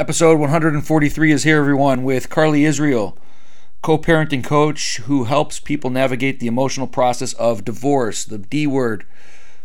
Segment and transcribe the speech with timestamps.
[0.00, 3.18] Episode 143 is here, everyone, with Carly Israel,
[3.82, 9.04] co parenting coach who helps people navigate the emotional process of divorce, the D word,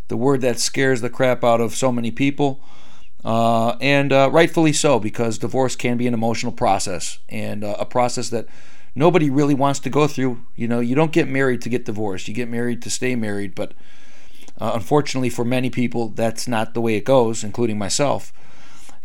[0.08, 2.60] the word that scares the crap out of so many people.
[3.24, 7.86] Uh, and uh, rightfully so, because divorce can be an emotional process and uh, a
[7.86, 8.48] process that
[8.96, 10.44] nobody really wants to go through.
[10.56, 13.54] You know, you don't get married to get divorced, you get married to stay married,
[13.54, 13.74] but
[14.60, 18.34] uh, unfortunately for many people, that's not the way it goes, including myself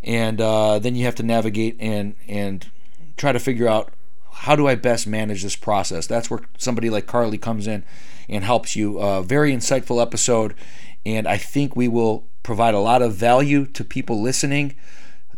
[0.02, 2.70] and uh, then you have to navigate and and
[3.16, 3.92] try to figure out
[4.32, 6.06] how do I best manage this process.
[6.06, 7.84] That's where somebody like Carly comes in
[8.28, 9.00] and helps you.
[9.00, 10.54] Uh, very insightful episode,
[11.04, 14.76] and I think we will provide a lot of value to people listening.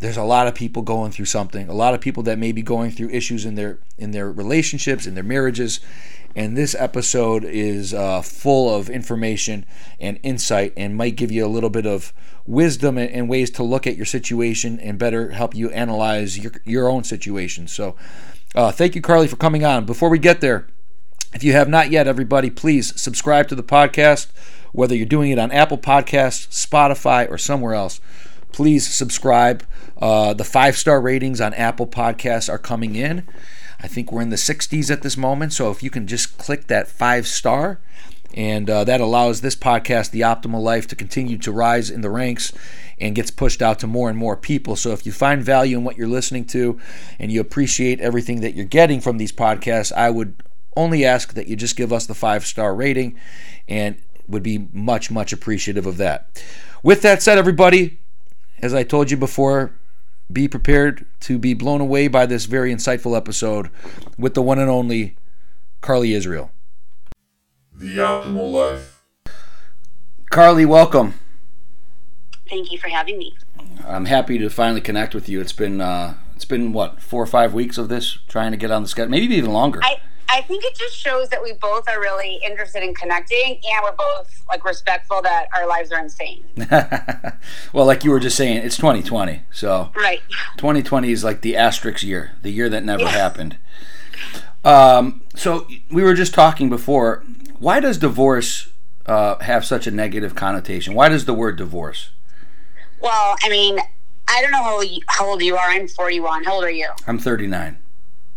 [0.01, 1.69] There's a lot of people going through something.
[1.69, 5.07] A lot of people that may be going through issues in their in their relationships,
[5.07, 5.81] in their marriages,
[6.35, 9.67] and this episode is uh, full of information
[9.99, 12.13] and insight and might give you a little bit of
[12.47, 16.89] wisdom and, ways to look at your situation and better help you analyze your, your
[16.89, 17.69] own situation.
[17.69, 17.97] So,
[18.55, 19.85] uh, thank you, Carly, for coming on.
[19.85, 20.67] Before we get there,
[21.35, 24.29] if you have not yet, everybody, please subscribe to the podcast,
[24.73, 28.01] whether you're doing it on Apple Podcasts, Spotify, or somewhere else.
[28.53, 29.65] Please subscribe.
[30.01, 33.27] Uh, the five star ratings on Apple Podcasts are coming in.
[33.83, 35.53] I think we're in the 60s at this moment.
[35.53, 37.81] So if you can just click that five star,
[38.35, 42.11] and uh, that allows this podcast, The Optimal Life, to continue to rise in the
[42.11, 42.53] ranks
[43.01, 44.77] and gets pushed out to more and more people.
[44.77, 46.79] So if you find value in what you're listening to
[47.19, 50.43] and you appreciate everything that you're getting from these podcasts, I would
[50.77, 53.19] only ask that you just give us the five star rating
[53.69, 56.43] and would be much, much appreciative of that.
[56.83, 57.99] With that said, everybody,
[58.63, 59.73] as I told you before,
[60.33, 63.71] be prepared to be blown away by this very insightful episode
[64.19, 65.17] with the one and only
[65.81, 66.51] Carly Israel.
[67.75, 69.03] The Optimal Life.
[70.31, 71.15] Carly, welcome.
[72.49, 73.35] Thank you for having me.
[73.87, 75.41] I'm happy to finally connect with you.
[75.41, 78.71] It's been uh, it's been what four or five weeks of this trying to get
[78.71, 79.81] on the schedule, maybe even longer.
[79.83, 80.01] I,
[80.33, 83.93] I think it just shows that we both are really interested in connecting and we're
[83.93, 86.45] both like respectful that our lives are insane.
[87.73, 89.43] well, like you were just saying, it's 2020.
[89.51, 90.21] So Right.
[90.57, 93.59] 2020 is like the asterisk year, the year that never happened.
[94.65, 97.25] Um, so we were just talking before.
[97.59, 98.69] Why does divorce
[99.07, 100.95] uh, have such a negative connotation?
[100.95, 102.11] Why does the word divorce?
[103.01, 103.79] Well, I mean,
[104.29, 105.69] I don't know how how old you are.
[105.71, 106.45] I'm 41.
[106.45, 106.89] How old are you?
[107.07, 107.79] I'm 39.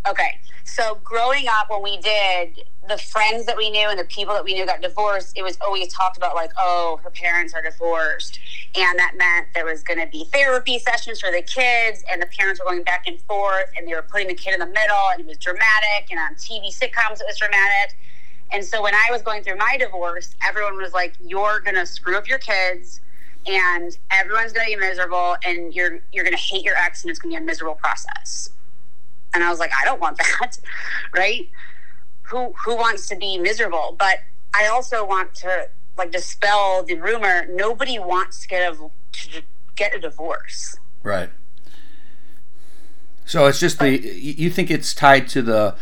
[0.09, 0.39] Okay.
[0.66, 4.44] So growing up, when we did the friends that we knew and the people that
[4.44, 8.40] we knew got divorced, it was always talked about like, oh, her parents are divorced.
[8.75, 12.28] And that meant there was going to be therapy sessions for the kids, and the
[12.28, 15.09] parents were going back and forth, and they were putting the kid in the middle,
[15.12, 16.09] and it was dramatic.
[16.12, 17.97] And on TV sitcoms, it was dramatic.
[18.51, 21.85] And so when I was going through my divorce, everyone was like, you're going to
[21.85, 23.01] screw up your kids.
[23.45, 27.12] And everyone's going to be miserable, and you're you're going to hate your ex, and
[27.12, 28.53] it's going to be a miserable process.
[29.33, 30.57] And I was like, I don't want that,
[31.16, 31.49] right?
[32.23, 33.95] Who who wants to be miserable?
[33.97, 34.19] But
[34.55, 35.67] I also want to
[35.97, 37.45] like dispel the rumor.
[37.47, 39.41] Nobody wants to get a to
[39.75, 40.77] get a divorce.
[41.03, 41.29] Right.
[43.25, 45.75] So it's just the you think it's tied to the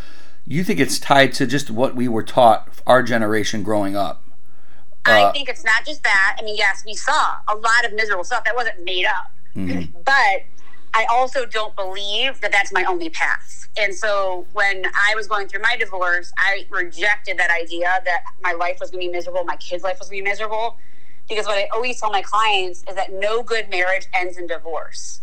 [0.46, 4.24] you think it's tied to just what we were taught our generation growing up.
[5.04, 6.36] I Uh, think it's not just that.
[6.38, 9.98] I mean, yes, we saw a lot of miserable stuff that wasn't made up, Mm-hmm.
[10.04, 10.42] but
[10.94, 13.68] I also don't believe that that's my only path.
[13.78, 18.52] And so when I was going through my divorce, I rejected that idea that my
[18.52, 20.76] life was going to be miserable, my kids' life was going to be miserable.
[21.28, 25.20] Because what I always tell my clients is that no good marriage ends in divorce.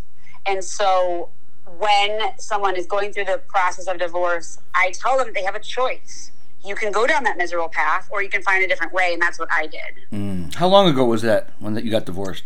[0.47, 1.29] And so
[1.78, 5.59] when someone is going through the process of divorce, I tell them they have a
[5.59, 6.31] choice.
[6.66, 9.13] You can go down that miserable path or you can find a different way.
[9.13, 9.81] And that's what I did.
[10.12, 10.53] mm.
[10.56, 12.44] How long ago was that when that you got divorced?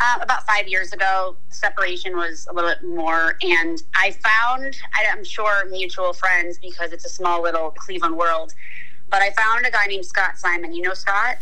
[0.00, 3.36] Um, about five years ago, separation was a little bit more.
[3.42, 4.76] And I found,
[5.12, 8.54] I'm sure, mutual friends because it's a small little Cleveland world.
[9.10, 10.72] But I found a guy named Scott Simon.
[10.74, 11.38] You know Scott?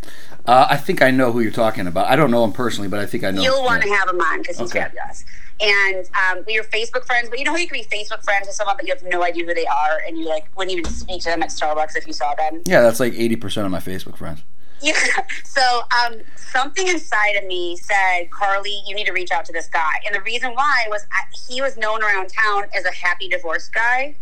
[0.46, 2.06] Uh, I think I know who you're talking about.
[2.06, 3.40] I don't know him personally, but I think I know.
[3.40, 3.44] Him.
[3.44, 4.80] You'll want to have him on because he's Okay.
[4.82, 5.24] fabulous.
[5.60, 8.46] And um, we were Facebook friends, but you know how you can be Facebook friends
[8.46, 10.90] with someone, but you have no idea who they are, and you like wouldn't even
[10.92, 12.62] speak to them at Starbucks if you saw them.
[12.66, 14.42] Yeah, that's like 80% of my Facebook friends.
[14.80, 14.94] Yeah.
[15.44, 19.68] So um, something inside of me said, Carly, you need to reach out to this
[19.68, 19.92] guy.
[20.04, 23.70] And the reason why was I, he was known around town as a happy divorce
[23.70, 24.14] guy,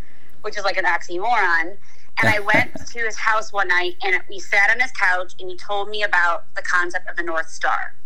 [0.42, 1.76] which is like an oxymoron.
[2.22, 5.50] And I went to his house one night and we sat on his couch and
[5.50, 7.96] he told me about the concept of the North Star.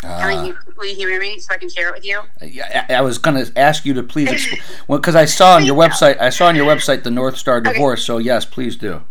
[0.00, 2.20] Can I, Uh, will you hear me so I can share it with you?
[2.40, 5.56] yeah, I, I was going to ask you to please explain well, because I saw
[5.56, 8.04] on your website, I saw on your website the North Star divorce.
[8.04, 9.02] So yes, please do.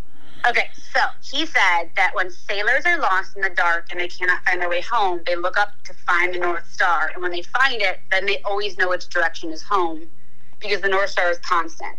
[0.47, 0.69] Okay.
[0.93, 4.61] So he said that when sailors are lost in the dark and they cannot find
[4.61, 7.11] their way home, they look up to find the North Star.
[7.13, 10.07] And when they find it, then they always know which direction is home
[10.59, 11.95] because the North Star is constant.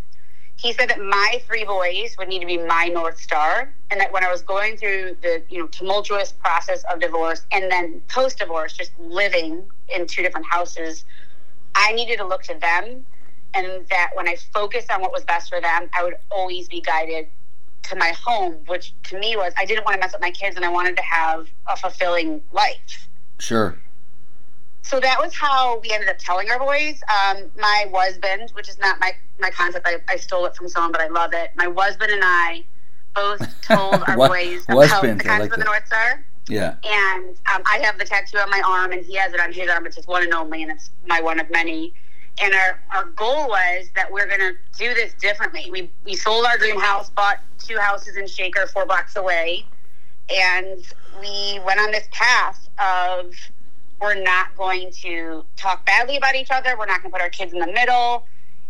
[0.57, 4.13] He said that my three boys would need to be my North Star, and that
[4.13, 8.37] when I was going through the you know tumultuous process of divorce and then post
[8.37, 9.63] divorce, just living
[9.93, 11.03] in two different houses,
[11.75, 13.05] I needed to look to them,
[13.53, 16.79] and that when I focused on what was best for them, I would always be
[16.79, 17.27] guided
[17.89, 20.55] to my home, which to me was I didn't want to mess up my kids
[20.55, 23.07] and I wanted to have a fulfilling life.
[23.39, 23.77] Sure.
[24.81, 27.01] So that was how we ended up telling our boys.
[27.09, 30.91] Um, my husband, which is not my, my concept, I, I stole it from someone,
[30.91, 31.51] but I love it.
[31.55, 32.63] My husband and I
[33.15, 35.65] both told our What- boys husband, about the I concept like of the that.
[35.65, 36.25] North Star.
[36.47, 36.75] Yeah.
[36.83, 39.67] And um, I have the tattoo on my arm, and he has it on his
[39.67, 39.87] arm.
[39.87, 41.95] It's his one and only, and it's my one of many.
[42.41, 45.69] And our, our goal was that we're going to do this differently.
[45.71, 49.65] We, we sold our dream house, bought two houses in Shaker, four blocks away,
[50.29, 50.83] and
[51.19, 53.33] we went on this path of
[54.01, 56.75] we're not going to talk badly about each other.
[56.77, 58.25] We're not going to put our kids in the middle.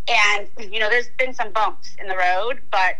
[0.08, 2.96] And, you know, there's been some bumps in the road, but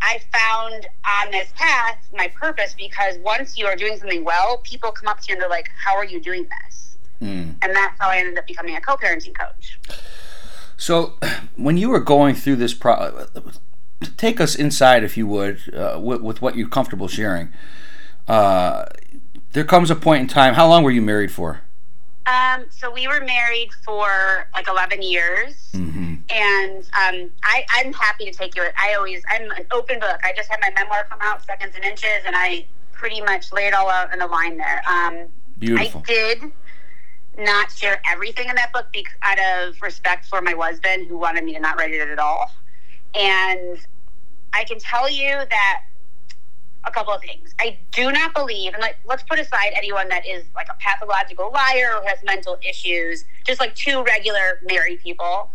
[0.00, 4.90] I found on this path my purpose because once you are doing something well, people
[4.90, 6.87] come up to you and they're like, How are you doing this?
[7.22, 7.56] Mm.
[7.62, 9.78] And that's how I ended up becoming a co parenting coach.
[10.76, 11.14] So,
[11.56, 13.26] when you were going through this pro,
[14.16, 17.52] take us inside, if you would, uh, with, with what you're comfortable sharing.
[18.26, 18.84] Uh,
[19.52, 20.54] there comes a point in time.
[20.54, 21.62] How long were you married for?
[22.26, 25.70] Um, so we were married for like 11 years.
[25.72, 26.16] Mm-hmm.
[26.30, 28.64] And um, I, I'm happy to take you.
[28.78, 30.20] I always, I'm an open book.
[30.22, 33.66] I just had my memoir come out, Seconds and Inches, and I pretty much lay
[33.66, 34.82] it all out in the line there.
[34.86, 35.28] Um,
[35.58, 36.02] Beautiful.
[36.06, 36.52] I did
[37.38, 38.86] not share everything in that book
[39.22, 42.50] out of respect for my husband who wanted me to not write it at all.
[43.14, 43.78] And
[44.52, 45.82] I can tell you that
[46.84, 47.54] a couple of things.
[47.60, 51.50] I do not believe, and like, let's put aside anyone that is like a pathological
[51.52, 55.50] liar or has mental issues, just like two regular married people.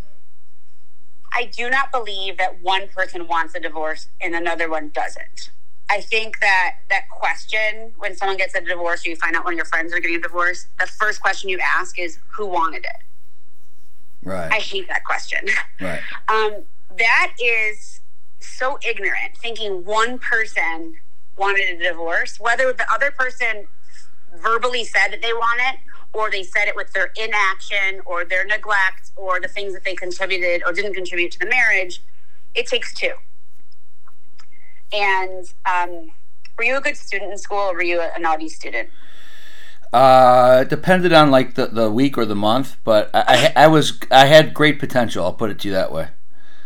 [1.34, 5.50] I do not believe that one person wants a divorce and another one doesn't.
[5.90, 9.54] I think that that question, when someone gets a divorce or you find out one
[9.54, 12.86] of your friends are getting a divorce, the first question you ask is, who wanted
[12.86, 13.04] it?
[14.24, 14.52] Right.
[14.52, 15.48] I hate that question.
[15.80, 16.00] Right.
[16.30, 16.64] Um,
[16.98, 18.02] that is
[18.40, 20.98] so ignorant, thinking one person
[21.38, 23.68] wanted a divorce, whether the other person
[24.36, 25.80] verbally said that they want it,
[26.14, 29.96] or they said it with their inaction, or their neglect, or the things that they
[29.96, 32.02] contributed or didn't contribute to the marriage.
[32.56, 33.14] It takes two.
[34.94, 36.12] And um,
[36.58, 38.90] were you a good student in school, or were you a, naughty student?
[39.92, 43.68] Uh, it depended on like the, the week or the month, but I, I, I
[43.68, 45.26] was I had great potential.
[45.26, 46.10] I'll put it to you that way.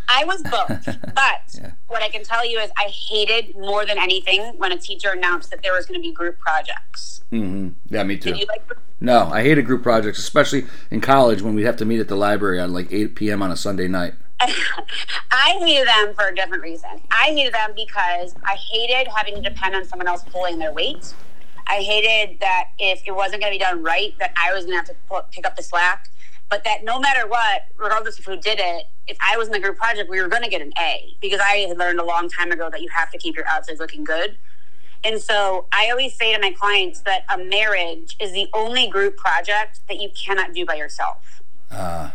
[0.10, 0.98] I was both.
[1.16, 1.72] But Yeah.
[1.88, 5.50] what I can tell you is I hated more than anything when a teacher announced
[5.52, 7.22] that there was going to be group projects.
[7.32, 7.70] Mm-hmm.
[7.94, 8.32] Yeah, me too.
[8.32, 8.64] Did you like
[9.02, 12.16] No, I hated group projects, especially in college when we'd have to meet at the
[12.16, 13.42] library on like 8 p.m.
[13.42, 14.14] on a Sunday night.
[15.32, 16.90] I hated them for a different reason.
[17.12, 21.14] I hated them because I hated having to depend on someone else pulling their weight.
[21.68, 24.74] I hated that if it wasn't going to be done right, that I was going
[24.74, 26.10] to have to pull, pick up the slack.
[26.50, 29.60] But that no matter what, regardless of who did it, if I was in the
[29.60, 32.30] group project, we were going to get an A because I had learned a long
[32.30, 34.38] time ago that you have to keep your outsides looking good.
[35.04, 39.18] And so I always say to my clients that a marriage is the only group
[39.18, 41.42] project that you cannot do by yourself.
[41.70, 42.12] Uh.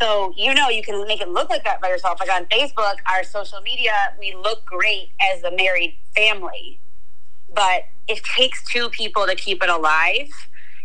[0.00, 2.20] So you know you can make it look like that by yourself.
[2.20, 6.80] Like on Facebook, our social media, we look great as a married family,
[7.54, 10.28] but it takes two people to keep it alive.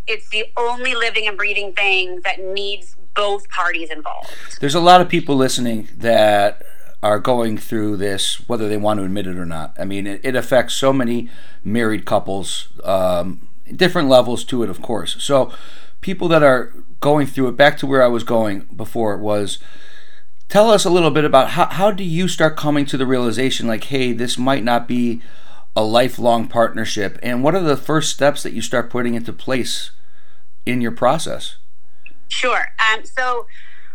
[0.08, 4.29] It's the only living and breathing thing that needs both parties involved.
[4.60, 6.63] There's a lot of people listening that
[7.01, 9.75] are going through this, whether they want to admit it or not.
[9.77, 11.29] I mean, it, it affects so many
[11.63, 15.22] married couples, um, different levels to it, of course.
[15.22, 15.51] So,
[16.01, 19.60] people that are going through it, back to where I was going before, was
[20.48, 23.67] tell us a little bit about how, how do you start coming to the realization,
[23.67, 25.22] like, hey, this might not be
[25.75, 29.91] a lifelong partnership, and what are the first steps that you start putting into place
[30.65, 31.57] in your process?
[32.29, 32.67] Sure.
[32.79, 33.48] Um, so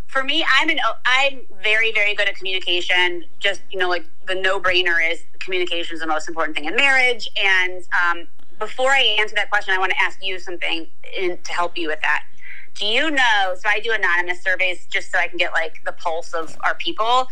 [0.07, 3.25] for me, I'm an I'm very very good at communication.
[3.39, 6.77] Just you know, like the no brainer is communication is the most important thing in
[6.77, 7.29] marriage.
[7.43, 8.27] And um,
[8.59, 11.89] before I answer that question, I want to ask you something in, to help you
[11.89, 12.25] with that.
[12.79, 13.55] Do you know?
[13.57, 16.75] So I do anonymous surveys just so I can get like the pulse of our
[16.75, 17.29] people.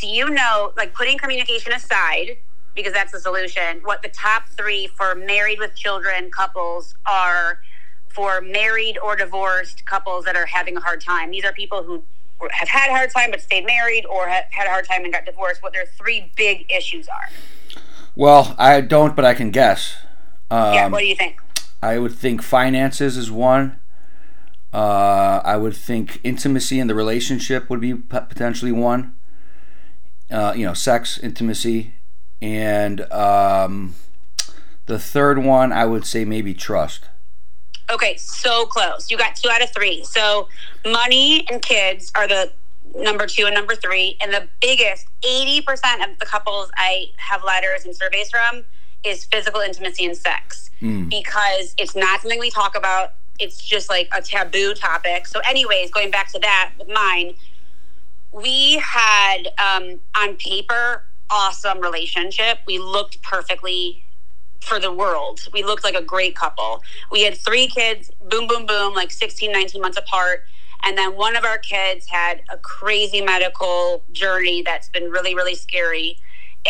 [0.00, 2.36] Do you know, like putting communication aside,
[2.74, 7.60] because that's the solution, what the top three for married with children couples are
[8.08, 11.30] for married or divorced couples that are having a hard time?
[11.30, 12.02] These are people who
[12.50, 15.12] have had a hard time but stayed married or have had a hard time and
[15.12, 15.62] got divorced.
[15.62, 17.28] What their three big issues are.
[18.14, 19.96] Well, I don't, but I can guess.
[20.50, 21.40] Um, yeah, what do you think?
[21.82, 23.78] I would think finances is one.
[24.72, 29.14] Uh, I would think intimacy in the relationship would be potentially one.
[30.30, 31.94] Uh, you know, sex, intimacy,
[32.42, 33.94] and um,
[34.84, 37.08] the third one I would say maybe trust.
[37.90, 39.10] Okay, so close.
[39.10, 40.04] You got two out of three.
[40.04, 40.48] So
[40.84, 42.52] money and kids are the
[42.94, 44.18] number two and number three.
[44.20, 48.64] And the biggest, 80% of the couples I have letters and surveys from
[49.04, 50.70] is physical intimacy and sex
[51.08, 53.14] because it's not something we talk about.
[53.38, 55.26] It's just like a taboo topic.
[55.26, 57.34] So, anyways, going back to that with mine,
[58.32, 62.58] we had um, on paper awesome relationship.
[62.66, 64.04] We looked perfectly
[64.60, 65.40] for the world.
[65.52, 66.82] We looked like a great couple.
[67.10, 70.44] We had three kids, boom, boom, boom, like 16, 19 months apart.
[70.84, 75.54] And then one of our kids had a crazy medical journey that's been really, really
[75.54, 76.18] scary.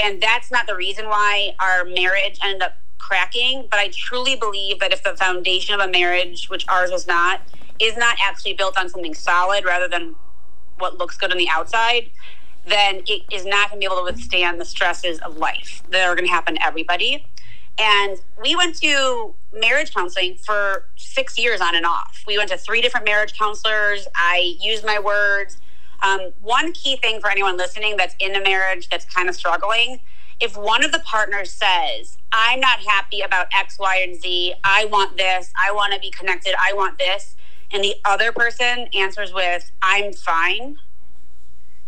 [0.03, 3.67] And that's not the reason why our marriage ended up cracking.
[3.71, 7.41] But I truly believe that if the foundation of a marriage, which ours was not,
[7.81, 10.17] is not actually built on something solid rather than
[10.79, 12.11] what looks good on the outside,
[12.67, 16.07] then it is not going to be able to withstand the stresses of life that
[16.07, 17.25] are going to happen to everybody.
[17.79, 22.25] And we went to marriage counseling for six years on and off.
[22.27, 24.09] We went to three different marriage counselors.
[24.17, 25.59] I used my words.
[26.03, 30.01] Um, one key thing for anyone listening that's in a marriage that's kind of struggling
[30.41, 34.85] if one of the partners says, I'm not happy about X, Y, and Z, I
[34.85, 37.35] want this, I want to be connected, I want this,
[37.71, 40.77] and the other person answers with, I'm fine,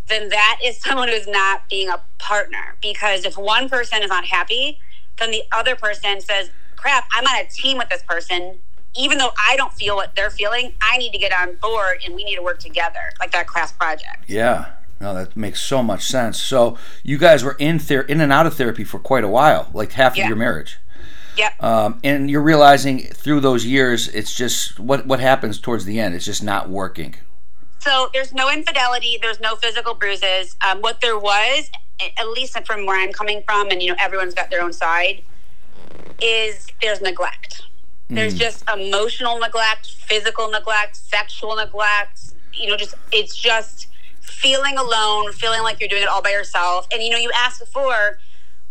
[0.09, 2.77] then that is someone who's not being a partner.
[2.83, 4.79] Because if one person is not happy,
[5.19, 8.59] then the other person says, crap, I'm on a team with this person.
[8.97, 12.15] Even though I don't feel what they're feeling, I need to get on board and
[12.17, 14.25] we need to work together, like that class project.
[14.27, 14.73] Yeah.
[15.01, 16.39] No, that makes so much sense.
[16.39, 19.71] So you guys were in ther- in and out of therapy for quite a while,
[19.73, 20.25] like half Yeah.
[20.25, 20.79] of your marriage.
[21.37, 21.53] Yeah.
[21.61, 26.15] Um, and you're realizing through those years, it's just what what happens towards the end.
[26.15, 27.15] It's just not working.
[27.79, 29.19] So there's no infidelity.
[29.23, 30.55] There's no physical bruises.
[30.69, 31.71] Um, what there was,
[32.19, 35.23] at least from where I'm coming from, and you know everyone's got their own side,
[36.21, 37.63] is there's neglect.
[38.13, 42.21] There's just emotional neglect, physical neglect, sexual neglect.
[42.53, 43.87] You know, just it's just
[44.21, 46.87] feeling alone, feeling like you're doing it all by yourself.
[46.93, 48.19] And you know, you asked before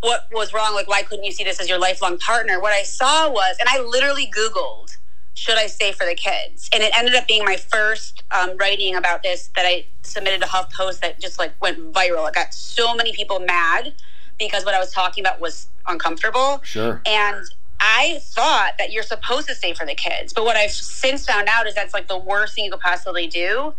[0.01, 0.73] what was wrong.
[0.73, 2.59] Like, why couldn't you see this as your lifelong partner?
[2.59, 4.95] What I saw was, and I literally Googled
[5.39, 6.69] should I stay for the kids?
[6.73, 10.47] And it ended up being my first um, writing about this that I submitted to
[10.47, 12.27] HuffPost that just like went viral.
[12.27, 13.93] It got so many people mad
[14.37, 16.59] because what I was talking about was uncomfortable.
[16.63, 17.01] Sure.
[17.05, 17.45] And
[17.79, 20.33] I thought that you're supposed to stay for the kids.
[20.33, 23.27] But what I've since found out is that's like the worst thing you could possibly
[23.27, 23.73] do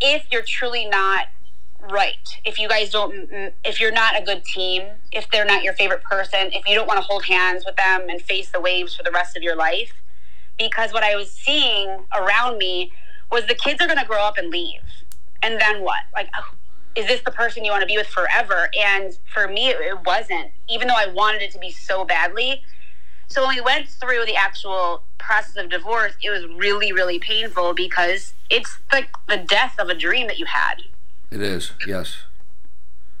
[0.00, 1.28] if you're truly not
[1.90, 2.28] right.
[2.44, 6.02] If you guys don't, if you're not a good team, if they're not your favorite
[6.02, 9.02] person, if you don't want to hold hands with them and face the waves for
[9.02, 9.92] the rest of your life.
[10.58, 12.92] Because what I was seeing around me
[13.32, 14.80] was the kids are going to grow up and leave.
[15.42, 16.00] And then what?
[16.14, 16.54] Like, oh,
[16.94, 18.68] is this the person you want to be with forever?
[18.78, 22.62] And for me, it, it wasn't, even though I wanted it to be so badly.
[23.30, 27.74] So when we went through the actual process of divorce, it was really, really painful
[27.74, 30.82] because it's like the death of a dream that you had.
[31.30, 31.70] It is.
[31.86, 32.24] Yes.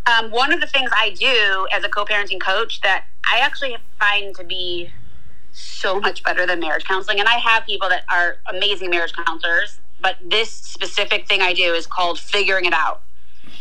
[0.06, 4.34] Um, one of the things I do as a co-parenting coach that I actually find
[4.34, 4.90] to be
[5.52, 9.78] so much better than marriage counseling, and I have people that are amazing marriage counselors,
[10.02, 13.02] but this specific thing I do is called figuring it out.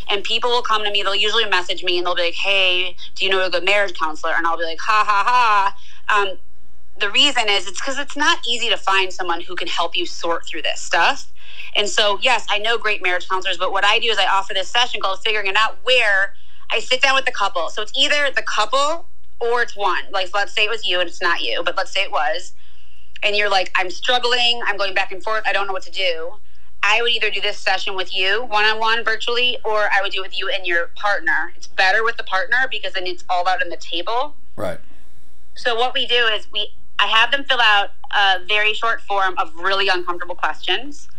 [0.09, 2.95] And people will come to me, they'll usually message me and they'll be like, hey,
[3.13, 4.33] do you know a good marriage counselor?
[4.35, 5.75] And I'll be like, ha ha ha.
[6.13, 6.37] Um,
[6.99, 10.05] the reason is it's because it's not easy to find someone who can help you
[10.05, 11.31] sort through this stuff.
[11.75, 14.53] And so, yes, I know great marriage counselors, but what I do is I offer
[14.53, 16.33] this session called Figuring It Out where
[16.71, 17.69] I sit down with the couple.
[17.69, 19.05] So it's either the couple
[19.39, 20.03] or it's one.
[20.11, 22.53] Like, let's say it was you and it's not you, but let's say it was.
[23.23, 25.91] And you're like, I'm struggling, I'm going back and forth, I don't know what to
[25.91, 26.33] do.
[26.81, 30.11] I would either do this session with you one on one virtually, or I would
[30.11, 31.51] do it with you and your partner.
[31.55, 34.35] It's better with the partner because then it's all out on the table.
[34.55, 34.79] Right.
[35.59, 39.37] So what we do is we I have them fill out a very short form
[39.37, 41.09] of really uncomfortable questions.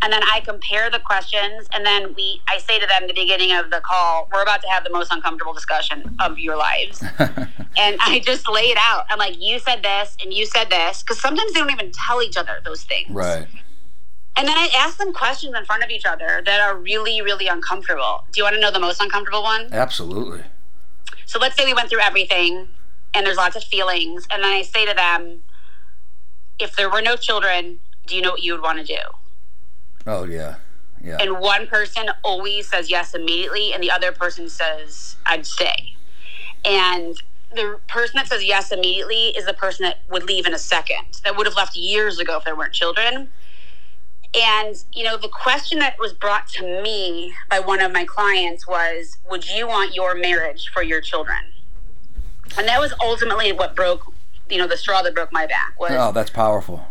[0.00, 3.14] And then I compare the questions and then we I say to them at the
[3.14, 7.02] beginning of the call, we're about to have the most uncomfortable discussion of your lives.
[7.18, 9.04] and I just lay it out.
[9.10, 11.02] I'm like, you said this and you said this.
[11.02, 13.10] Because sometimes they don't even tell each other those things.
[13.10, 13.46] Right.
[14.36, 17.46] And then I ask them questions in front of each other that are really, really
[17.46, 18.24] uncomfortable.
[18.32, 19.68] Do you want to know the most uncomfortable one?
[19.70, 20.44] Absolutely.
[21.26, 22.68] So let's say we went through everything
[23.14, 24.26] and there's lots of feelings.
[24.30, 25.42] And then I say to them,
[26.58, 29.00] if there were no children, do you know what you would want to do?
[30.06, 30.56] Oh yeah.
[31.02, 31.18] Yeah.
[31.20, 35.96] And one person always says yes immediately, and the other person says, I'd stay.
[36.64, 37.20] And
[37.54, 41.20] the person that says yes immediately is the person that would leave in a second,
[41.24, 43.30] that would have left years ago if there weren't children.
[44.34, 48.66] And, you know, the question that was brought to me by one of my clients
[48.66, 51.38] was Would you want your marriage for your children?
[52.58, 54.12] And that was ultimately what broke,
[54.48, 56.86] you know, the straw that broke my back was Oh, that's powerful.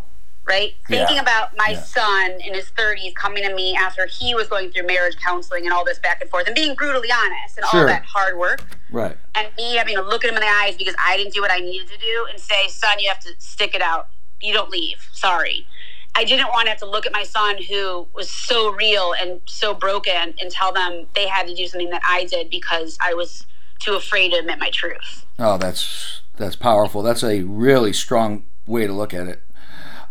[0.45, 0.73] right?
[0.89, 1.05] Yeah.
[1.05, 1.81] Thinking about my Yeah.
[1.81, 5.73] son in his 30s coming to me after he was going through marriage counseling and
[5.73, 7.81] all this back and forth and being brutally honest and Sure.
[7.81, 8.61] all that hard work.
[8.89, 9.15] Right.
[9.35, 11.51] And me having to look at him in the eyes because I didn't do what
[11.51, 14.07] I needed to do and say, son, you have to stick it out.
[14.41, 15.07] You don't leave.
[15.13, 15.67] Sorry.
[16.15, 19.39] I didn't want to have to look at my son who was so real and
[19.45, 23.13] so broken and tell them they had to do something that I did because I
[23.13, 23.45] was
[23.83, 25.25] too afraid to admit my truth.
[25.39, 27.01] Oh, that's that's powerful.
[27.01, 29.41] That's a really strong way to look at it.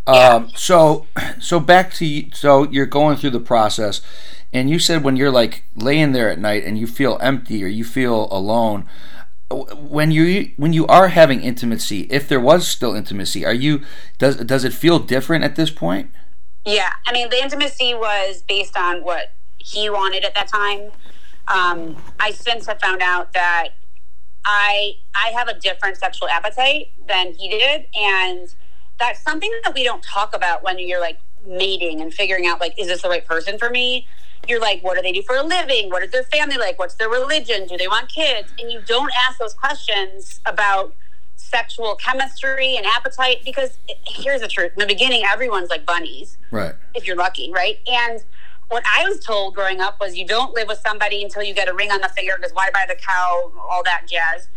[0.06, 1.06] Um, so,
[1.40, 4.00] so back to so you're going through the process,
[4.52, 7.68] and you said when you're like laying there at night and you feel empty or
[7.68, 8.86] you feel alone,
[9.50, 13.82] when you when you are having intimacy, if there was still intimacy, are you
[14.18, 16.10] does does it feel different at this point?
[16.64, 20.90] Yeah, I mean, the intimacy was based on what he wanted at that time.
[21.50, 23.70] Um, I since have found out that
[24.44, 28.54] I I have a different sexual appetite than he did, and
[28.98, 32.78] that's something that we don't talk about when you're like mating and figuring out like
[32.78, 34.06] is this the right person for me.
[34.48, 35.90] You're like, what do they do for a living?
[35.90, 36.78] What is their family like?
[36.78, 37.66] What's their religion?
[37.66, 38.52] Do they want kids?
[38.58, 40.94] And you don't ask those questions about
[41.36, 46.74] sexual chemistry and appetite because here's the truth: in the beginning, everyone's like bunnies Right.
[46.94, 47.78] if you're lucky, right?
[47.86, 48.22] And
[48.70, 51.68] what I was told growing up was you don't live with somebody until you get
[51.68, 54.48] a ring on the finger because why buy the cow, all that jazz.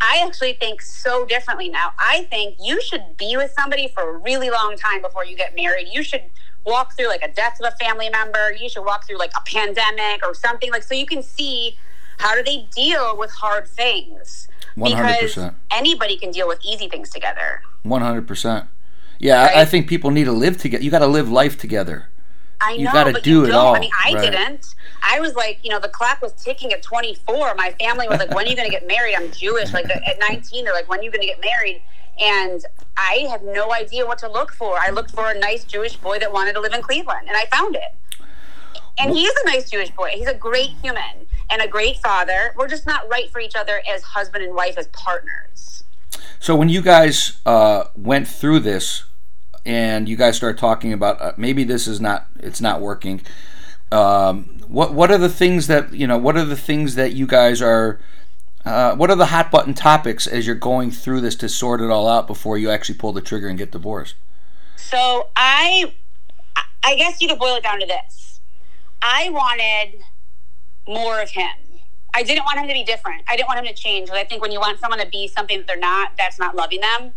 [0.00, 1.92] I actually think so differently now.
[1.98, 5.54] I think you should be with somebody for a really long time before you get
[5.54, 5.88] married.
[5.92, 6.22] You should
[6.64, 8.52] walk through like a death of a family member.
[8.52, 11.76] You should walk through like a pandemic or something like so you can see
[12.18, 14.48] how do they deal with hard things.
[14.78, 14.96] 100%.
[14.96, 17.60] Because anybody can deal with easy things together.
[17.82, 18.66] One hundred percent.
[19.18, 20.82] Yeah, I, I think people need to live together.
[20.82, 22.08] You got to live life together.
[22.60, 23.56] I You know, gotta but do you it don't.
[23.56, 24.32] all, I mean, I right.
[24.32, 24.74] didn't.
[25.02, 27.54] I was like, you know, the clock was ticking at 24.
[27.54, 29.14] My family was like, when are you going to get married?
[29.16, 29.72] I'm Jewish.
[29.72, 31.80] Like at 19, they're like, when are you going to get married?
[32.20, 32.64] And
[32.96, 34.76] I had no idea what to look for.
[34.78, 37.46] I looked for a nice Jewish boy that wanted to live in Cleveland, and I
[37.46, 37.94] found it.
[38.98, 40.10] And he is a nice Jewish boy.
[40.14, 42.52] He's a great human and a great father.
[42.56, 45.84] We're just not right for each other as husband and wife, as partners.
[46.40, 49.04] So when you guys uh, went through this,
[49.68, 53.20] and you guys start talking about uh, maybe this is not it's not working.
[53.92, 56.16] Um, what what are the things that you know?
[56.16, 58.00] What are the things that you guys are?
[58.64, 61.90] Uh, what are the hot button topics as you're going through this to sort it
[61.90, 64.14] all out before you actually pull the trigger and get divorced?
[64.76, 65.92] So I,
[66.82, 68.40] I guess you could boil it down to this:
[69.02, 70.02] I wanted
[70.86, 71.50] more of him.
[72.14, 73.22] I didn't want him to be different.
[73.28, 74.08] I didn't want him to change.
[74.08, 76.80] I think when you want someone to be something that they're not, that's not loving
[76.80, 77.12] them.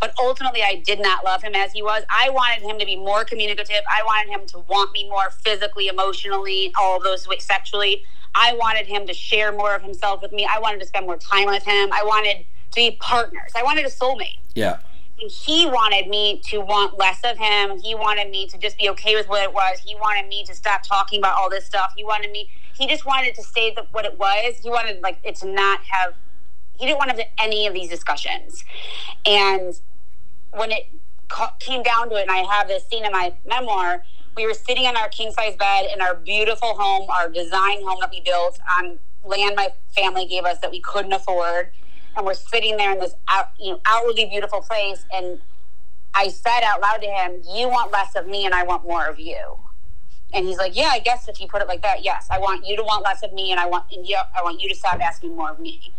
[0.00, 2.04] But ultimately, I did not love him as he was.
[2.10, 3.82] I wanted him to be more communicative.
[3.90, 8.02] I wanted him to want me more physically, emotionally, all of those ways, sexually.
[8.34, 10.46] I wanted him to share more of himself with me.
[10.46, 11.90] I wanted to spend more time with him.
[11.92, 13.52] I wanted to be partners.
[13.56, 14.78] I wanted a soulmate Yeah,
[15.20, 17.78] and he wanted me to want less of him.
[17.80, 19.80] He wanted me to just be okay with what it was.
[19.84, 21.92] He wanted me to stop talking about all this stuff.
[21.96, 22.48] He wanted me.
[22.74, 24.56] He just wanted to say that what it was.
[24.62, 26.14] He wanted like it to not have.
[26.78, 28.64] He didn't want to have any of these discussions.
[29.26, 29.78] And
[30.52, 30.88] when it
[31.28, 34.02] ca- came down to it, and I have this scene in my memoir,
[34.36, 37.98] we were sitting in our king size bed in our beautiful home, our design home
[38.00, 41.70] that we built on land my family gave us that we couldn't afford.
[42.16, 45.04] And we're sitting there in this out, you know, outwardly beautiful place.
[45.12, 45.40] And
[46.14, 49.06] I said out loud to him, You want less of me, and I want more
[49.06, 49.58] of you.
[50.32, 52.28] And he's like, Yeah, I guess if you put it like that, yes.
[52.30, 54.60] I want you to want less of me, and I want and yeah, I want
[54.60, 55.92] you to stop asking more of me.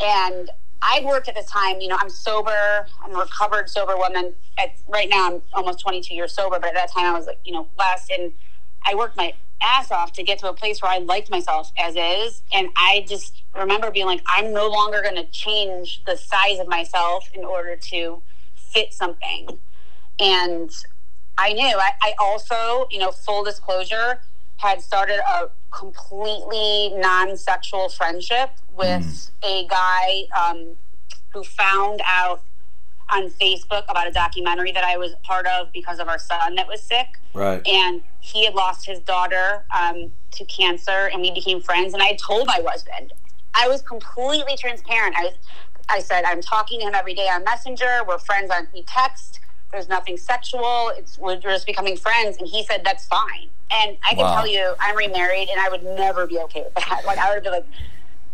[0.00, 0.50] And
[0.82, 4.34] I'd worked at this time, you know, I'm sober, I'm a recovered sober woman.
[4.58, 7.40] At, right now, I'm almost 22 years sober, but at that time, I was like,
[7.44, 8.08] you know, less.
[8.16, 8.32] And
[8.84, 11.94] I worked my ass off to get to a place where I liked myself as
[11.96, 12.42] is.
[12.52, 16.66] And I just remember being like, I'm no longer going to change the size of
[16.66, 18.22] myself in order to
[18.56, 19.58] fit something.
[20.18, 20.70] And
[21.38, 24.20] I knew I, I also, you know, full disclosure,
[24.56, 30.76] had started a completely non sexual friendship with a guy um,
[31.32, 32.42] who found out
[33.10, 36.66] on Facebook about a documentary that I was part of because of our son that
[36.66, 37.66] was sick right.
[37.66, 41.92] and he had lost his daughter um, to cancer, and we became friends.
[41.92, 43.12] And I told my husband,
[43.54, 45.14] I was completely transparent.
[45.18, 45.32] I,
[45.90, 48.02] I said, I'm talking to him every day on Messenger.
[48.06, 49.40] We're friends on we text.
[49.72, 50.92] There's nothing sexual.
[50.96, 52.36] It's we're just becoming friends.
[52.38, 53.48] And he said that's fine.
[53.74, 54.34] And I can Wow.
[54.34, 57.02] tell you, I'm remarried, and I would never be okay with that.
[57.06, 57.66] Like I would be like,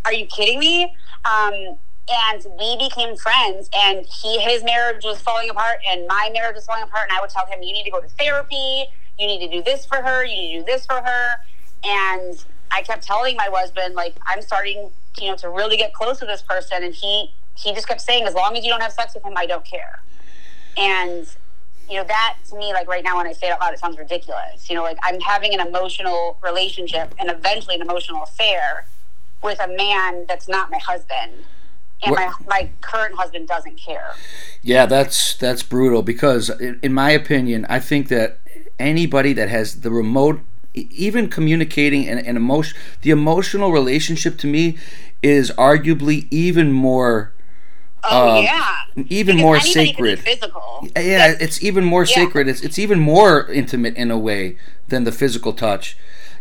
[0.05, 0.93] Are you kidding me?
[1.25, 1.77] Um,
[2.11, 6.65] and we became friends and he his marriage was falling apart and my marriage was
[6.65, 8.85] falling apart and i would tell him you need to go to therapy
[9.19, 11.29] you need to do this for her you need to do this for her
[11.85, 16.19] and i kept telling my husband like i'm starting you know to really get close
[16.19, 18.93] to this person and he he just kept saying as long as you don't have
[18.93, 19.99] sex with him i don't care
[20.77, 21.25] and
[21.89, 23.79] you know that to me like right now when i say it out loud it
[23.79, 24.69] sounds ridiculous.
[24.69, 28.85] You know like i'm having an emotional relationship and eventually an emotional affair
[29.43, 31.43] with a man that's not my husband.
[32.01, 34.13] And my, my current husband doesn't care.
[34.61, 38.39] Yeah, that's that's brutal because, in, in my opinion, I think that
[38.79, 40.39] anybody that has the remote,
[40.73, 44.77] even communicating and, and emotion, the emotional relationship to me
[45.21, 47.33] is arguably even more,
[48.09, 48.75] oh Um, yeah
[49.07, 50.19] even Because more anybody can be sacred.
[50.19, 52.15] physical Yeah, it's even more Yeah.
[52.15, 52.47] sacred.
[52.47, 55.95] It's it's even more intimate in a way than the physical touch.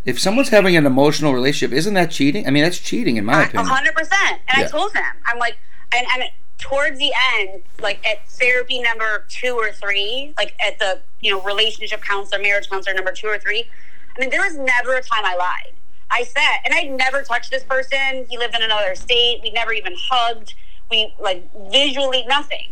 [0.05, 2.47] If someone's having an emotional relationship, isn't that cheating?
[2.47, 3.67] I mean, that's cheating in my A opinion.
[3.67, 4.41] hundred percent.
[4.49, 4.65] And Yeah.
[4.65, 5.59] I told him, I'm like,
[5.95, 6.25] and, and
[6.59, 11.41] towards the end, like at therapy number two or three, like at the you know
[11.43, 13.69] relationship counselor, marriage counselor number two or three.
[14.17, 15.75] I mean, there was never a time I lied.
[16.11, 18.27] I said, and I'd never touched this person.
[18.31, 19.41] He lived in another state.
[19.43, 20.55] We never even hugged.
[20.91, 22.69] We like visually nothing.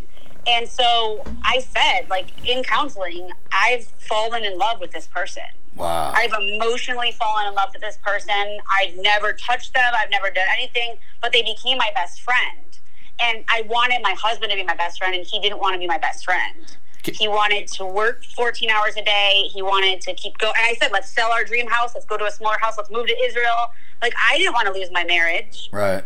[0.46, 5.42] And so I said, like in counseling, I've fallen in love with this person.
[5.74, 6.12] Wow.
[6.14, 8.58] I've emotionally fallen in love with this person.
[8.80, 9.92] I've never touched them.
[9.98, 12.78] I've never done anything, but they became my best friend.
[13.20, 15.78] And I wanted my husband to be my best friend, and he didn't want to
[15.78, 16.76] be my best friend.
[17.02, 19.48] He wanted to work 14 hours a day.
[19.52, 20.54] He wanted to keep going.
[20.58, 21.92] And I said, let's sell our dream house.
[21.94, 22.76] Let's go to a smaller house.
[22.76, 23.70] Let's move to Israel.
[24.02, 25.68] Like, I didn't want to lose my marriage.
[25.72, 26.02] right.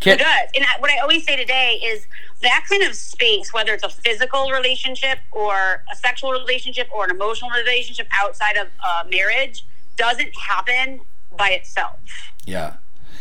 [0.00, 0.50] Can, does?
[0.54, 2.06] And I, what I always say today is
[2.42, 7.10] that kind of space, whether it's a physical relationship or a sexual relationship or an
[7.10, 9.64] emotional relationship outside of uh, marriage,
[9.96, 11.00] doesn't happen
[11.36, 11.98] by itself.
[12.44, 12.74] Yeah.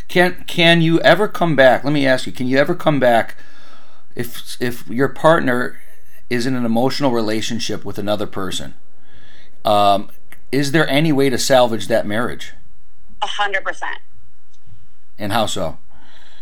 [0.07, 1.83] Can can you ever come back?
[1.83, 3.35] Let me ask you, can you ever come back
[4.15, 5.81] if if your partner
[6.29, 8.75] is in an emotional relationship with another person?
[9.63, 10.09] Um,
[10.51, 12.53] is there any way to salvage that marriage?
[13.21, 13.97] A hundred percent.
[15.17, 15.79] And how so?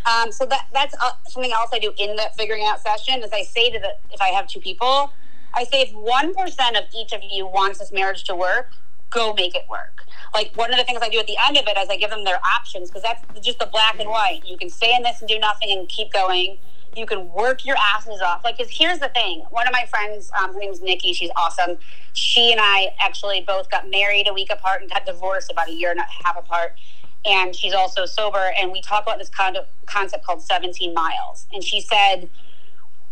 [0.06, 3.24] Um, so that that's uh, something else I do in that figuring out session.
[3.24, 5.12] Is I say to the if I have two people,
[5.54, 8.72] I say if one percent of each of you wants this marriage to work,
[9.10, 10.02] go make it work.
[10.34, 12.10] Like one of the things I do at the end of it is I give
[12.10, 14.42] them their options because that's just the black and white.
[14.46, 16.58] You can stay in this and do nothing and keep going.
[16.96, 18.44] You can work your asses off.
[18.44, 19.46] Like, because here's the thing.
[19.50, 21.14] One of my friends, um, her name's Nikki.
[21.14, 21.78] She's awesome.
[22.14, 25.74] She and I actually both got married a week apart and got divorced about a
[25.74, 26.76] year and a half apart
[27.26, 28.52] and she's also sober.
[28.60, 31.48] And we talk about this concept called 17 miles.
[31.52, 32.30] And she said,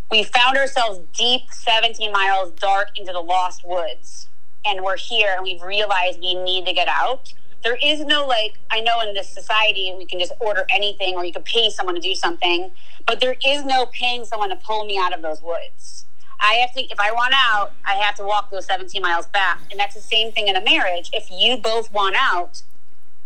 [0.09, 4.27] We found ourselves deep 17 miles dark into the lost woods.
[4.65, 7.33] And we're here and we've realized we need to get out.
[7.63, 11.23] There is no like, I know in this society we can just order anything or
[11.23, 12.71] you can pay someone to do something,
[13.05, 16.05] but there is no paying someone to pull me out of those woods.
[16.39, 19.61] I have to, if I want out, I have to walk those 17 miles back.
[19.69, 21.11] And that's the same thing in a marriage.
[21.13, 22.63] If you both want out,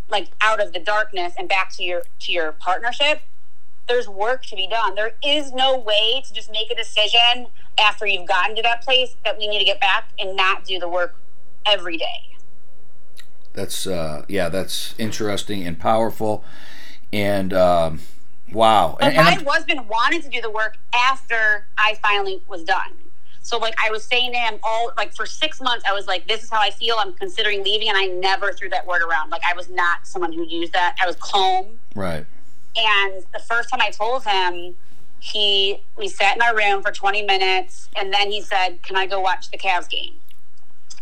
[0.08, 3.22] like out of the darkness and back to your to your partnership
[3.88, 4.94] there's work to be done.
[4.94, 7.46] There is no way to just make a decision
[7.78, 10.78] after you've gotten to that place that we need to get back and not do
[10.78, 11.14] the work
[11.64, 12.36] every day.
[13.52, 16.44] That's uh, yeah, that's interesting and powerful,
[17.12, 18.00] and um,
[18.52, 18.96] wow.
[18.98, 22.92] but And, and my husband wanted to do the work after i finally was done
[23.46, 26.26] so like i was saying to him all like for six months i was like
[26.28, 29.30] this is how i feel i'm considering leaving and i never threw that word around
[29.30, 32.26] like i was not someone who used that i was calm right.
[32.76, 34.74] And the first time I told him,
[35.18, 39.06] he we sat in our room for 20 minutes, and then he said, "Can I
[39.06, 40.14] go watch the Cavs game?"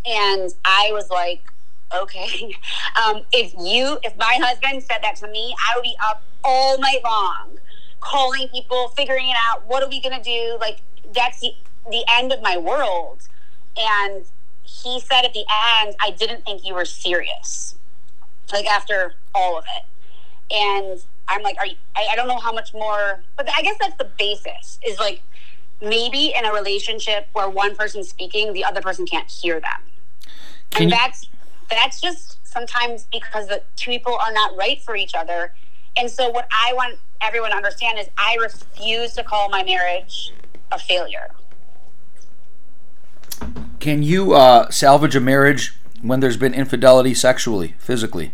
[0.07, 1.43] And I was like,
[1.95, 2.57] "Okay."
[3.05, 6.79] Um, if you, if my husband said that to me, I would be up all
[6.79, 7.59] night long,
[7.99, 9.67] calling people, figuring it out.
[9.67, 10.57] What are we gonna do?
[10.61, 10.81] Like
[11.13, 11.55] that's the
[11.90, 13.23] the end of my world.
[13.77, 14.25] And
[14.62, 15.44] he said at the
[15.83, 17.75] end, "I didn't think you were serious."
[18.53, 19.85] Like after all of it
[20.51, 23.77] and I'm like, are you, I, I don't know how much more, but I guess
[23.81, 25.23] that's the basis is like
[25.81, 29.81] maybe in a relationship where one person's speaking, the other person can't hear them.
[30.70, 31.29] Can and you- that's,
[31.70, 35.53] that's just sometimes because the two people are not right for each other.
[35.97, 40.33] And so what I want everyone to understand is I refuse to call my marriage
[40.73, 41.31] a failure.
[43.85, 48.33] Can you uh, salvage a marriage when there's been infidelity sexually, physically?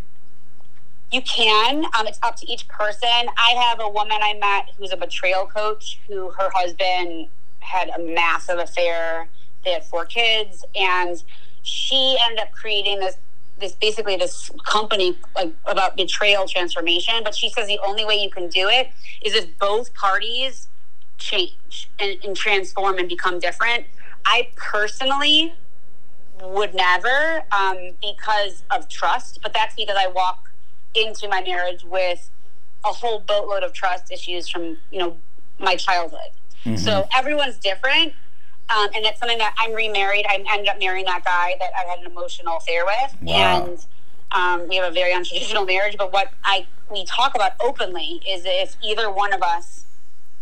[1.11, 1.87] You can.
[1.87, 3.09] Um, it's up to each person.
[3.11, 7.27] I have a woman I met who's a betrayal coach who her husband
[7.59, 9.29] had a massive affair.
[9.65, 11.21] They had four kids, and
[11.63, 13.17] she ended up creating this
[13.59, 17.25] this basically this company like about betrayal transformation.
[17.25, 20.69] But she says the only way you can do it is if both parties
[21.19, 23.87] change and, and transform and become different.
[24.25, 25.55] I personally
[26.43, 30.51] would never um, because of trust, but that's because I walk
[30.95, 32.31] into my marriage with
[32.85, 35.17] a whole boatload of trust issues from you know
[35.59, 36.31] my childhood.
[36.65, 36.77] Mm-hmm.
[36.77, 38.15] So everyone's different,
[38.75, 40.27] um, and it's something that I'm remarried.
[40.29, 43.65] I ended up marrying that guy that I had an emotional affair with, wow.
[43.65, 43.87] and
[44.33, 45.97] um, we have a very untraditional marriage.
[45.99, 49.85] But what I we talk about openly is if either one of us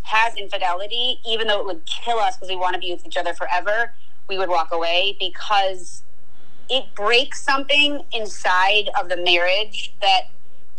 [0.09, 3.17] has infidelity, even though it would kill us because we want to be with each
[3.17, 3.93] other forever,
[4.29, 6.03] we would walk away because
[6.69, 10.29] it breaks something inside of the marriage that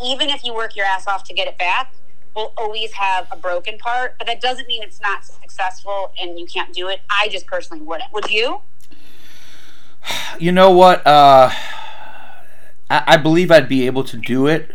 [0.04, 1.94] even if you work your ass off to get it back,
[2.36, 4.16] will always have a broken part.
[4.18, 7.02] But that doesn't mean it's not successful and you can't do it.
[7.10, 8.12] I just personally wouldn't.
[8.14, 8.62] Would you?
[10.40, 11.06] You know what?
[11.06, 11.50] Uh,
[12.90, 14.72] I, I believe I'd be able to do it.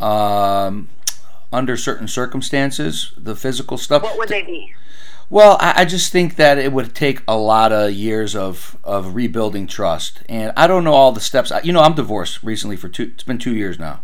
[0.00, 0.88] Um,
[1.52, 4.02] under certain circumstances, the physical stuff.
[4.02, 4.72] What would they be?
[5.28, 9.14] Well, I, I just think that it would take a lot of years of, of
[9.14, 11.52] rebuilding trust, and I don't know all the steps.
[11.62, 13.12] You know, I'm divorced recently for two.
[13.14, 14.02] It's been two years now.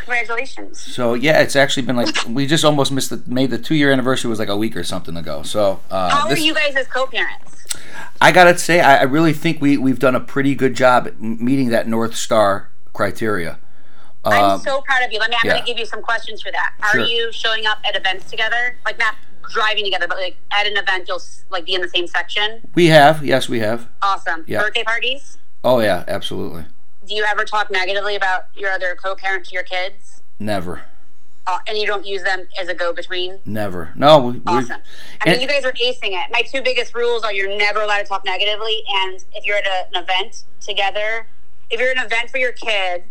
[0.00, 0.78] Congratulations.
[0.78, 3.90] So yeah, it's actually been like we just almost missed the made the two year
[3.90, 5.42] anniversary was like a week or something ago.
[5.42, 7.66] So uh, how this, are you guys as co-parents?
[8.20, 11.70] I gotta say, I, I really think we we've done a pretty good job meeting
[11.70, 13.58] that North Star criteria.
[14.32, 15.18] I'm um, so proud of you.
[15.18, 15.36] Let me.
[15.42, 15.52] I'm yeah.
[15.54, 16.74] going to give you some questions for that.
[16.82, 17.06] Are sure.
[17.06, 19.14] you showing up at events together, like not
[19.50, 22.68] driving together, but like at an event, you'll like be in the same section?
[22.74, 23.24] We have.
[23.24, 23.88] Yes, we have.
[24.02, 24.44] Awesome.
[24.46, 24.60] Yeah.
[24.60, 25.38] Birthday parties.
[25.64, 26.64] Oh yeah, absolutely.
[27.06, 30.22] Do you ever talk negatively about your other co-parent to your kids?
[30.38, 30.82] Never.
[31.46, 33.38] Uh, and you don't use them as a go-between?
[33.44, 33.92] Never.
[33.94, 34.18] No.
[34.18, 34.80] We, awesome.
[35.24, 36.30] I mean, you guys are acing it.
[36.32, 39.66] My two biggest rules are you're never allowed to talk negatively, and if you're at
[39.66, 41.28] a, an event together,
[41.70, 43.04] if you're at an event for your kid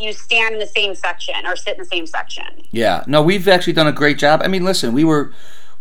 [0.00, 2.46] you stand in the same section or sit in the same section.
[2.70, 3.04] Yeah.
[3.06, 4.40] No, we've actually done a great job.
[4.42, 5.32] I mean, listen, we were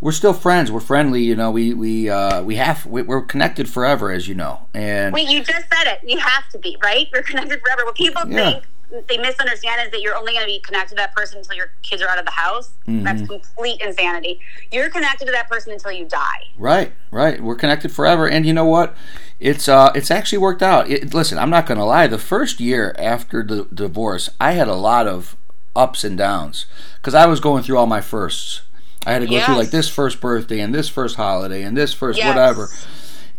[0.01, 0.71] we're still friends.
[0.71, 1.51] We're friendly, you know.
[1.51, 4.67] We we uh, we have we, are connected forever, as you know.
[4.73, 5.99] And wait, you just said it.
[6.05, 7.08] You have to be right.
[7.13, 7.86] We're connected forever.
[7.86, 8.51] What people yeah.
[8.51, 11.55] think they misunderstand is that you're only going to be connected to that person until
[11.55, 12.71] your kids are out of the house.
[12.88, 13.03] Mm-hmm.
[13.03, 14.39] That's complete insanity.
[14.71, 16.47] You're connected to that person until you die.
[16.58, 17.41] Right, right.
[17.41, 18.95] We're connected forever, and you know what?
[19.39, 20.89] It's uh, it's actually worked out.
[20.89, 22.08] It, listen, I'm not going to lie.
[22.08, 25.38] The first year after the divorce, I had a lot of
[25.75, 26.65] ups and downs
[26.97, 28.62] because I was going through all my firsts.
[29.06, 29.45] I had to go yes.
[29.45, 32.28] through like this first birthday and this first holiday and this first yes.
[32.28, 32.67] whatever,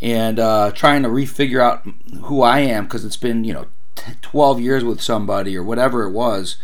[0.00, 1.86] and uh, trying to refigure out
[2.22, 3.66] who I am because it's been you know
[4.22, 6.56] 12 years with somebody or whatever it was.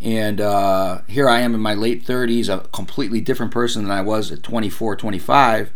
[0.00, 4.00] And uh, here I am in my late 30s, a completely different person than I
[4.00, 5.70] was at 24, 25.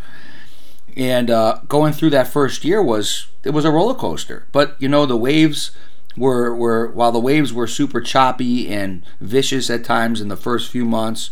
[0.96, 4.46] And uh, going through that first year was it was a roller coaster.
[4.52, 5.72] But you know the waves
[6.16, 10.70] were were while the waves were super choppy and vicious at times in the first
[10.70, 11.30] few months.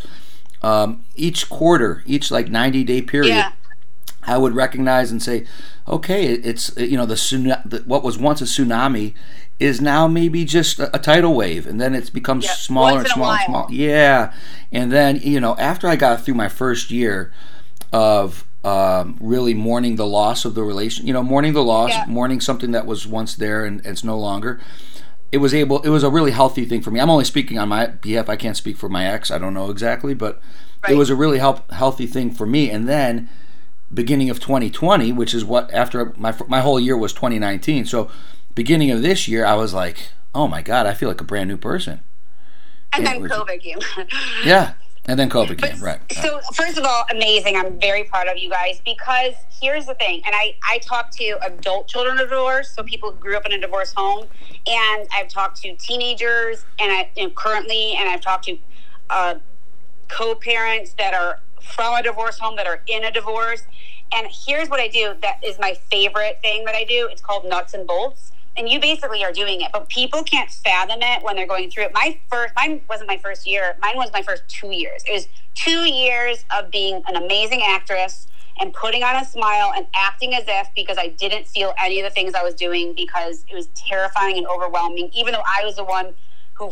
[0.62, 3.52] Um, each quarter, each like 90 day period, yeah.
[4.24, 5.44] I would recognize and say,
[5.88, 7.16] okay, it's you know the,
[7.64, 9.14] the what was once a tsunami
[9.58, 12.56] is now maybe just a, a tidal wave, and then it becomes yep.
[12.56, 13.72] smaller and smaller and smaller.
[13.72, 14.32] Yeah,
[14.70, 17.32] and then you know after I got through my first year
[17.92, 22.04] of um, really mourning the loss of the relation, you know, mourning the loss, yeah.
[22.06, 24.60] mourning something that was once there and, and it's no longer.
[25.32, 25.80] It was able.
[25.80, 27.00] It was a really healthy thing for me.
[27.00, 28.28] I'm only speaking on my behalf.
[28.28, 29.30] I can't speak for my ex.
[29.30, 30.40] I don't know exactly, but
[30.82, 30.92] right.
[30.92, 32.70] it was a really help, healthy thing for me.
[32.70, 33.30] And then
[33.92, 37.86] beginning of 2020, which is what after my my whole year was 2019.
[37.86, 38.10] So
[38.54, 41.48] beginning of this year, I was like, oh my God, I feel like a brand
[41.48, 42.00] new person.
[42.92, 43.78] And then COVID came.
[44.44, 44.74] yeah.
[45.06, 46.00] And then COVID came, right.
[46.12, 47.56] So, first of all, amazing.
[47.56, 50.22] I'm very proud of you guys because here's the thing.
[50.24, 53.52] And I, I talk to adult children of divorce, so people who grew up in
[53.52, 54.28] a divorce home.
[54.66, 58.58] And I've talked to teenagers and I and currently, and I've talked to
[59.10, 59.34] uh,
[60.08, 63.64] co parents that are from a divorce home that are in a divorce.
[64.14, 67.44] And here's what I do that is my favorite thing that I do it's called
[67.44, 71.36] nuts and bolts and you basically are doing it but people can't fathom it when
[71.36, 71.92] they're going through it.
[71.94, 73.76] My first mine wasn't my first year.
[73.80, 75.02] Mine was my first two years.
[75.08, 78.26] It was two years of being an amazing actress
[78.60, 82.04] and putting on a smile and acting as if because i didn't feel any of
[82.04, 85.76] the things i was doing because it was terrifying and overwhelming even though i was
[85.76, 86.14] the one
[86.54, 86.70] who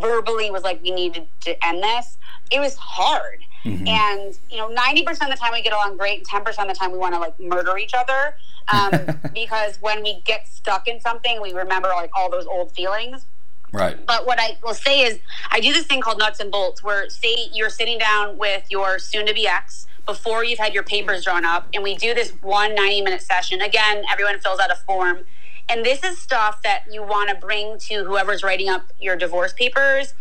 [0.00, 2.18] verbally was like we needed to end this.
[2.50, 3.86] It was hard mm-hmm.
[3.86, 6.92] and you know 90% of the time we get along great 10% of the time
[6.92, 8.34] we want to like murder each other
[8.72, 8.90] um,
[9.34, 13.26] because when we get stuck in something, we remember like all those old feelings.
[13.72, 14.04] Right.
[14.06, 15.18] But what I will say is,
[15.50, 18.98] I do this thing called nuts and bolts, where say you're sitting down with your
[19.00, 23.22] soon-to-be ex before you've had your papers drawn up, and we do this one 90-minute
[23.22, 23.60] session.
[23.60, 25.24] Again, everyone fills out a form,
[25.68, 29.52] and this is stuff that you want to bring to whoever's writing up your divorce
[29.52, 30.14] papers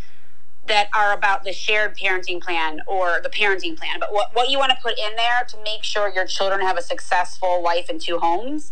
[0.67, 4.58] that are about the shared parenting plan or the parenting plan, but what, what you
[4.58, 7.99] want to put in there to make sure your children have a successful life in
[7.99, 8.71] two homes.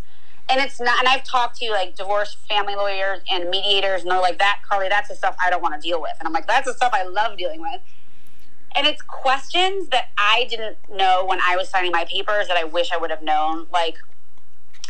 [0.49, 4.21] And it's not, and I've talked to like divorce family lawyers and mediators, and they're
[4.21, 6.13] like, that, Carly, that's the stuff I don't want to deal with.
[6.19, 7.82] And I'm like, that's the stuff I love dealing with.
[8.75, 12.63] And it's questions that I didn't know when I was signing my papers that I
[12.63, 13.67] wish I would have known.
[13.71, 13.97] Like,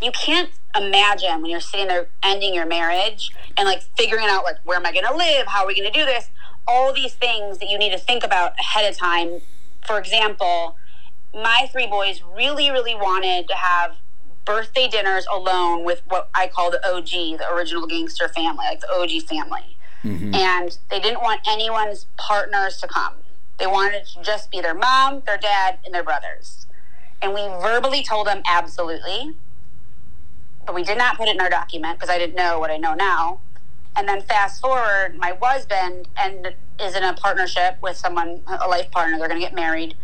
[0.01, 4.55] you can't imagine when you're sitting there ending your marriage and like figuring out like
[4.63, 5.47] where am I going to live?
[5.47, 6.29] How are we going to do this?
[6.67, 9.41] All these things that you need to think about ahead of time.
[9.85, 10.77] For example,
[11.33, 13.95] my three boys really, really wanted to have
[14.45, 18.91] birthday dinners alone with what I call the OG, the original gangster family, like the
[18.91, 19.77] OG family.
[20.03, 20.33] Mm-hmm.
[20.33, 23.13] And they didn't want anyone's partners to come.
[23.59, 26.65] They wanted to just be their mom, their dad, and their brothers.
[27.21, 29.35] And we verbally told them absolutely.
[30.65, 32.77] But we did not put it in our document because I didn't know what I
[32.77, 33.39] know now.
[33.95, 38.89] And then fast forward, my husband and is in a partnership with someone, a life
[38.91, 39.17] partner.
[39.17, 39.95] They're going to get married,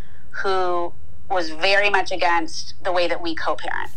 [0.43, 0.93] who
[1.29, 3.91] was very much against the way that we co-parent.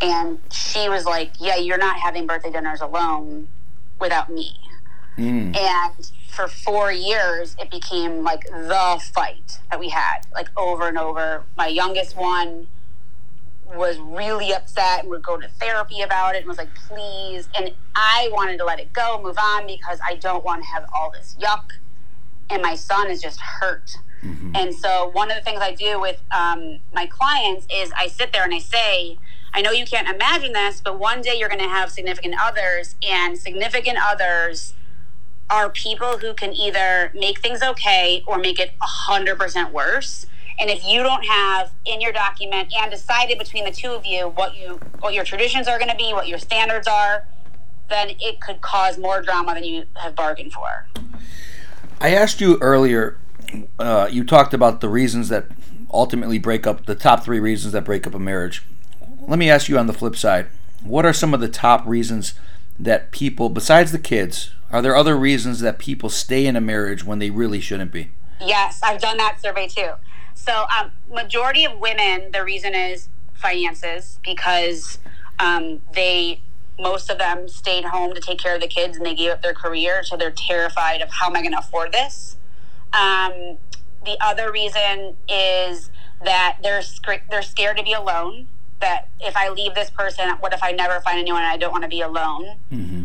[0.00, 3.48] And she was like, "Yeah, you're not having birthday dinners alone
[3.98, 4.58] without me."
[5.16, 5.56] Mm.
[5.56, 10.98] And for four years, it became like the fight that we had, like over and
[10.98, 11.44] over.
[11.56, 12.66] My youngest one
[13.74, 17.48] was really upset and would go to therapy about it and was like, please.
[17.56, 20.86] And I wanted to let it go, move on because I don't want to have
[20.94, 21.72] all this yuck.
[22.48, 23.96] And my son is just hurt.
[24.22, 24.54] Mm-hmm.
[24.54, 28.32] And so, one of the things I do with um, my clients is I sit
[28.32, 29.18] there and I say,
[29.52, 32.94] I know you can't imagine this, but one day you're going to have significant others,
[33.02, 34.74] and significant others
[35.48, 40.26] are people who can either make things okay or make it 100% worse
[40.58, 44.28] and if you don't have in your document and decided between the two of you
[44.30, 47.26] what you what your traditions are going to be, what your standards are,
[47.88, 50.86] then it could cause more drama than you have bargained for.
[52.00, 53.18] I asked you earlier.
[53.78, 55.46] Uh, you talked about the reasons that
[55.92, 58.62] ultimately break up the top three reasons that break up a marriage.
[59.20, 60.46] Let me ask you on the flip side.
[60.82, 62.34] What are some of the top reasons
[62.78, 67.04] that people, besides the kids, are there other reasons that people stay in a marriage
[67.04, 68.10] when they really shouldn't be?
[68.40, 69.92] Yes, I've done that survey too.
[70.36, 74.98] So, um, majority of women, the reason is finances because
[75.38, 76.40] um, they
[76.78, 79.42] most of them stayed home to take care of the kids and they gave up
[79.42, 82.36] their career, so they're terrified of how am I going to afford this.
[82.92, 83.56] Um,
[84.04, 85.90] the other reason is
[86.24, 86.82] that they're
[87.30, 88.48] they're scared to be alone.
[88.80, 91.42] That if I leave this person, what if I never find anyone?
[91.42, 92.56] and I don't want to be alone.
[92.70, 93.04] Mm-hmm.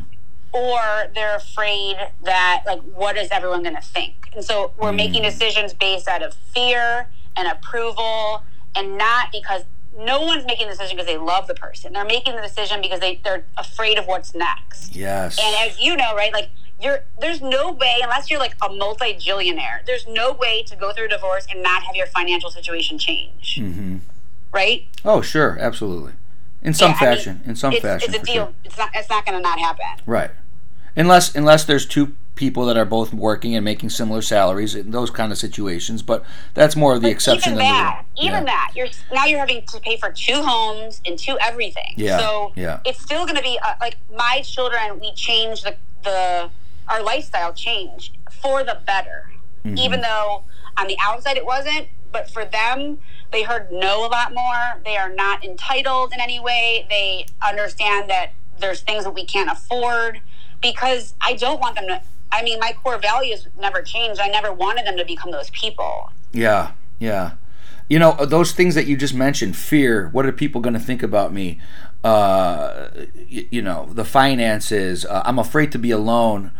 [0.52, 0.82] Or
[1.16, 4.30] they're afraid that like, what is everyone going to think?
[4.36, 4.98] And so we're mm-hmm.
[4.98, 8.44] making decisions based out of fear and approval
[8.76, 9.64] and not because
[9.98, 11.94] no one's making the decision because they love the person.
[11.94, 14.96] They're making the decision because they, they're afraid of what's next.
[14.96, 15.38] Yes.
[15.42, 16.50] And as you know, right, like
[16.82, 21.06] you're there's no way unless you're like a multi-jillionaire, there's no way to go through
[21.06, 23.58] a divorce and not have your financial situation change.
[23.60, 23.98] Mm-hmm.
[24.54, 24.88] Right?
[25.06, 26.14] Oh, sure, absolutely.
[26.62, 27.36] In some yeah, fashion.
[27.36, 28.14] I mean, in some it's, fashion.
[28.14, 28.46] It's a deal.
[28.46, 28.54] Sure.
[28.64, 30.04] It's not it's not gonna not happen.
[30.06, 30.32] Right.
[30.96, 35.12] Unless unless there's two people that are both working and making similar salaries in those
[35.12, 36.02] kind of situations.
[36.02, 36.26] But
[36.56, 38.44] that's more of the but exception even than that, the Even yeah.
[38.46, 41.94] that, you're now you're having to pay for two homes and two everything.
[41.98, 42.18] Yeah.
[42.18, 42.80] So yeah.
[42.84, 45.00] it's still going to be uh, like my children.
[45.00, 46.50] We changed the the
[46.90, 49.30] our lifestyle changed for the better,
[49.64, 49.78] mm-hmm.
[49.78, 50.44] even though
[50.78, 51.90] on the outside it wasn't.
[52.12, 52.98] But for them,
[53.32, 54.82] they heard no a lot more.
[54.84, 56.88] They are not entitled in any way.
[56.90, 60.22] They understand that there's things that we can't afford
[60.60, 64.20] because I don't want them to I mean, my core values never changed.
[64.20, 66.12] I never wanted them to become those people.
[66.32, 67.34] Yeah, yeah.
[67.90, 71.04] You know, those things that you just mentioned fear, what are people going to think
[71.04, 71.60] about me?
[72.04, 72.88] Uh,
[73.28, 76.52] you, you know, the finances, uh, I'm afraid to be alone.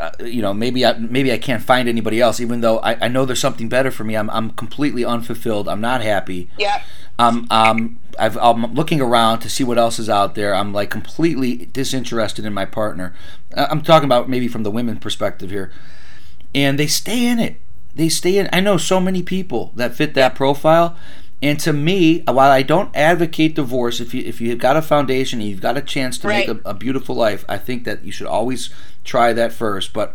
[0.00, 3.08] Uh, you know, maybe I, maybe I can't find anybody else, even though I, I
[3.08, 4.16] know there's something better for me.
[4.16, 5.68] I'm, I'm completely unfulfilled.
[5.68, 6.48] I'm not happy.
[6.56, 6.82] Yeah.
[7.18, 10.54] Um, um, I've, I'm looking around to see what else is out there.
[10.54, 13.14] I'm like completely disinterested in my partner.
[13.54, 15.70] I'm talking about maybe from the women perspective here,
[16.54, 17.60] and they stay in it.
[17.94, 18.48] They stay in.
[18.54, 20.96] I know so many people that fit that profile,
[21.42, 25.40] and to me, while I don't advocate divorce, if you if you've got a foundation
[25.40, 26.46] and you've got a chance to right.
[26.46, 28.70] make a, a beautiful life, I think that you should always
[29.04, 29.92] try that first.
[29.92, 30.14] But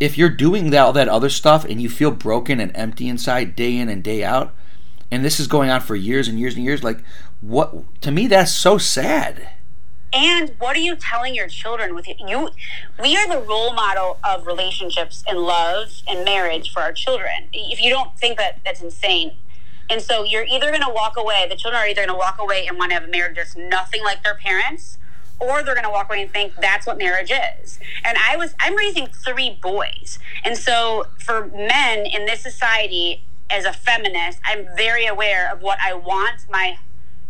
[0.00, 3.76] if you're doing all that other stuff and you feel broken and empty inside day
[3.76, 4.52] in and day out
[5.10, 7.02] and this is going on for years and years and years like
[7.40, 9.50] what to me that's so sad
[10.12, 12.50] and what are you telling your children with you
[13.00, 17.80] we are the role model of relationships and love and marriage for our children if
[17.80, 19.32] you don't think that that's insane
[19.90, 22.38] and so you're either going to walk away the children are either going to walk
[22.38, 24.98] away and want to have a marriage that's nothing like their parents
[25.40, 27.32] or they're going to walk away and think that's what marriage
[27.62, 27.78] is.
[28.04, 30.18] And I was, I'm raising three boys.
[30.44, 35.78] And so for men in this society, as a feminist, I'm very aware of what
[35.84, 36.78] I want my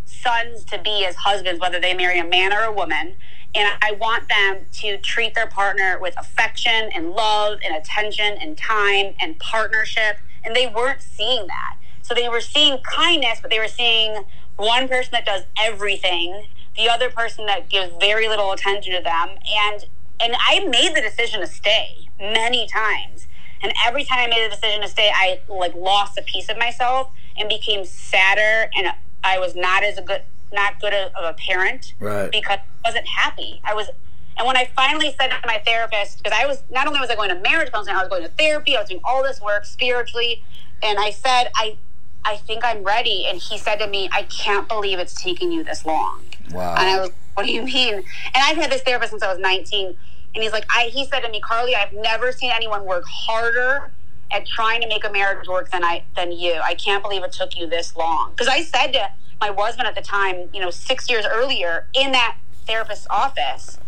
[0.04, 3.14] sons to be as husbands, whether they marry a man or a woman.
[3.54, 8.56] And I want them to treat their partner with affection and love and attention and
[8.56, 10.18] time and partnership.
[10.44, 11.76] And they weren't seeing that.
[12.04, 14.24] So they were seeing kindness, but they were seeing
[14.56, 16.46] one person that does everything,
[16.76, 19.30] the other person that gives very little attention to them.
[19.30, 19.86] And
[20.20, 23.26] and I made the decision to stay many times.
[23.62, 26.58] And every time I made the decision to stay, I like lost a piece of
[26.58, 28.92] myself and became sadder and
[29.24, 32.30] I was not as a good not good of a parent right.
[32.30, 33.60] because I wasn't happy.
[33.64, 33.88] I was
[34.36, 37.14] and when I finally said to my therapist, because I was not only was I
[37.14, 39.64] going to marriage counseling, I was going to therapy, I was doing all this work
[39.64, 40.42] spiritually,
[40.82, 41.76] and I said, I
[42.24, 43.26] I think I'm ready.
[43.28, 46.22] And he said to me, I can't believe it's taking you this long.
[46.50, 46.74] Wow.
[46.78, 47.94] And I was, what do you mean?
[47.94, 48.04] And
[48.36, 49.94] I've had this therapist since I was 19.
[50.34, 53.92] And he's like, I, he said to me, Carly, I've never seen anyone work harder
[54.32, 56.60] at trying to make a marriage work than I, than you.
[56.66, 58.32] I can't believe it took you this long.
[58.36, 59.10] Cause I said to
[59.40, 63.78] my husband at the time, you know, six years earlier in that therapist's office,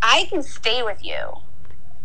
[0.00, 1.38] I can stay with you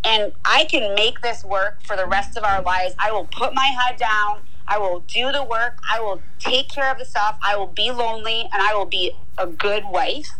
[0.03, 2.95] and I can make this work for the rest of our lives.
[2.99, 4.39] I will put my head down.
[4.67, 5.79] I will do the work.
[5.91, 7.37] I will take care of the stuff.
[7.41, 10.31] I will be lonely and I will be a good wife.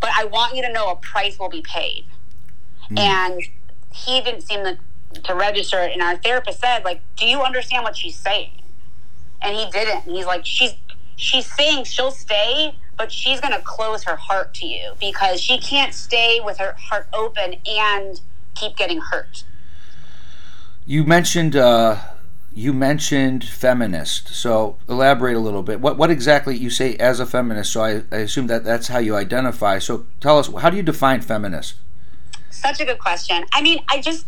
[0.00, 2.04] But I want you to know a price will be paid.
[2.90, 2.98] Mm.
[2.98, 3.42] And
[3.92, 4.78] he didn't seem to,
[5.22, 5.92] to register it.
[5.92, 8.50] And our therapist said, like, do you understand what she's saying?
[9.40, 10.06] And he didn't.
[10.06, 10.74] And he's like, she's
[11.16, 15.94] she's saying she'll stay, but she's gonna close her heart to you because she can't
[15.94, 18.20] stay with her heart open and
[18.54, 19.44] keep getting hurt.
[20.86, 21.98] You mentioned uh
[22.54, 25.80] you mentioned feminist, so elaborate a little bit.
[25.80, 27.72] What what exactly you say as a feminist?
[27.72, 29.80] So I, I assume that that's how you identify.
[29.80, 31.74] So tell us, how do you define feminist?
[32.50, 33.44] Such a good question.
[33.52, 34.26] I mean, I just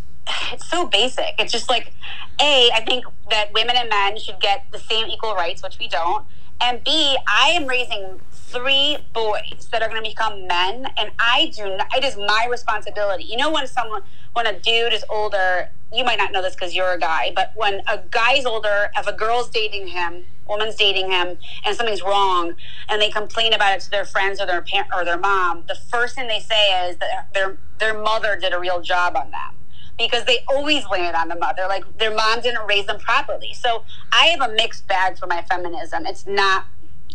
[0.52, 1.34] it's so basic.
[1.38, 1.92] It's just like,
[2.40, 5.88] a I think that women and men should get the same equal rights, which we
[5.88, 6.26] don't.
[6.60, 11.52] And B, I am raising three boys that are going to become men, and I
[11.54, 11.76] do.
[11.76, 13.24] Not, it is my responsibility.
[13.24, 14.02] You know, when someone,
[14.32, 17.52] when a dude is older, you might not know this because you're a guy, but
[17.56, 22.54] when a guy's older, if a girl's dating him, woman's dating him, and something's wrong,
[22.88, 25.74] and they complain about it to their friends or their parent or their mom, the
[25.74, 29.56] first thing they say is that their their mother did a real job on them
[29.98, 31.62] because they always blame it on the mother.
[31.68, 33.52] Like their mom didn't raise them properly.
[33.54, 36.06] So I have a mixed bag for my feminism.
[36.06, 36.66] It's not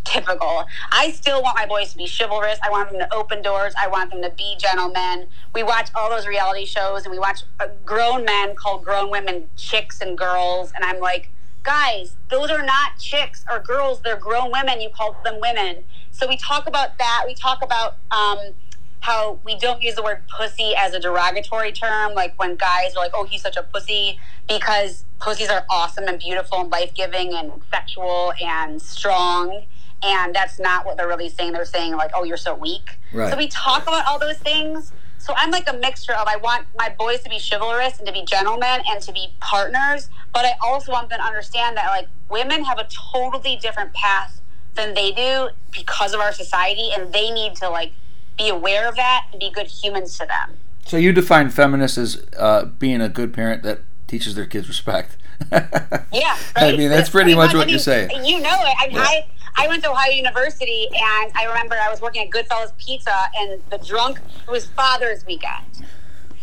[0.04, 0.66] typical.
[0.92, 2.60] I still want my boys to be chivalrous.
[2.66, 3.74] I want them to open doors.
[3.80, 5.28] I want them to be gentlemen.
[5.54, 7.44] We watch all those reality shows and we watch
[7.86, 10.72] grown men called grown women chicks and girls.
[10.76, 11.30] And I'm like,
[11.64, 14.02] guys, those are not chicks or girls.
[14.02, 14.82] They're grown women.
[14.82, 15.84] You call them women.
[16.12, 17.24] So we talk about that.
[17.26, 18.54] We talk about, um,
[19.02, 23.04] how we don't use the word pussy as a derogatory term, like when guys are
[23.04, 27.34] like, oh, he's such a pussy, because pussies are awesome and beautiful and life giving
[27.34, 29.64] and sexual and strong.
[30.04, 31.54] And that's not what they're really saying.
[31.54, 32.98] They're saying, like, oh, you're so weak.
[33.14, 33.32] Right.
[33.32, 34.92] So we talk about all those things.
[35.22, 38.14] So I'm like a mixture of I want my boys to be chivalrous and to
[38.14, 42.08] be gentlemen and to be partners, but I also want them to understand that like
[42.30, 44.42] women have a totally different path
[44.74, 47.92] than they do because of our society and they need to like
[48.36, 50.58] be aware of that and be good humans to them.
[50.88, 55.18] So you define feminist as uh, being a good parent that teaches their kids respect.
[55.52, 56.40] yeah, right?
[56.56, 58.26] I mean that's pretty, pretty much, much, what I mean, you're saying.
[58.26, 58.76] You know it.
[58.80, 59.04] I, mean, yeah.
[59.04, 63.16] I I went to Ohio University, and I remember I was working at Goodfellas Pizza,
[63.38, 65.86] and the drunk it was Father's Weekend.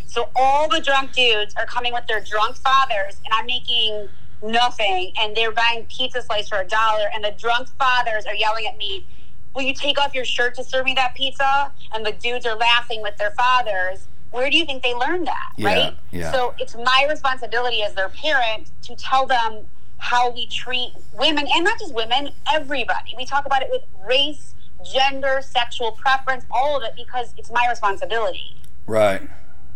[0.05, 4.09] So all the drunk dudes are coming with their drunk fathers, and I'm making
[4.41, 8.65] nothing, and they're buying pizza slice for a dollar, and the drunk fathers are yelling
[8.65, 9.05] at me
[9.53, 11.71] will you take off your shirt to serve me that pizza?
[11.93, 14.07] And the dudes are laughing with their fathers.
[14.31, 15.53] Where do you think they learned that?
[15.57, 15.97] Yeah, right?
[16.11, 16.31] Yeah.
[16.31, 19.65] So it's my responsibility as their parent to tell them
[19.99, 23.13] how we treat women and not just women, everybody.
[23.15, 24.53] We talk about it with race,
[24.91, 28.57] gender, sexual preference, all of it because it's my responsibility.
[28.87, 29.29] Right.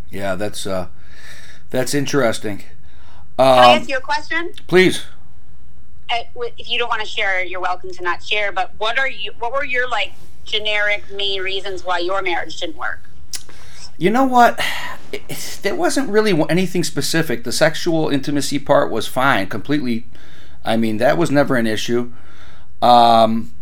[0.09, 0.88] Yeah, that's uh
[1.69, 2.63] that's interesting.
[3.38, 4.53] Um, Can I um, ask you a question?
[4.67, 5.05] Please
[6.57, 8.51] if you don't want to share, you're welcome to not share.
[8.51, 9.34] But what are you?
[9.39, 10.13] What were your like
[10.45, 13.09] generic main reasons why your marriage didn't work?
[13.97, 14.59] You know what?
[15.11, 17.43] It, there wasn't really anything specific.
[17.43, 20.05] The sexual intimacy part was fine, completely.
[20.65, 22.11] I mean, that was never an issue.
[22.81, 23.53] Um,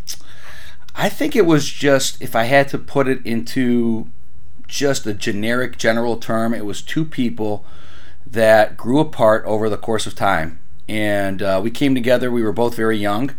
[0.95, 4.07] I think it was just, if I had to put it into
[4.67, 7.65] just a generic, general term, it was two people
[8.25, 10.59] that grew apart over the course of time
[10.91, 12.29] and uh, we came together.
[12.29, 13.33] We were both very young.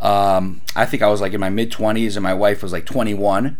[0.00, 2.84] Um, I think I was like in my mid 20s, and my wife was like
[2.84, 3.56] 21.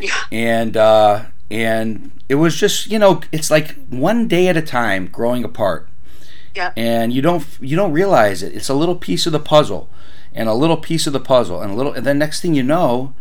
[0.00, 0.14] Yeah.
[0.30, 5.06] and uh, and it was just you know it's like one day at a time
[5.06, 5.88] growing apart
[6.54, 6.72] Yeah.
[6.76, 9.88] and you don't you don't realize it it's a little piece of the puzzle
[10.34, 12.62] and a little piece of the puzzle and a little and then next thing you
[12.62, 13.14] know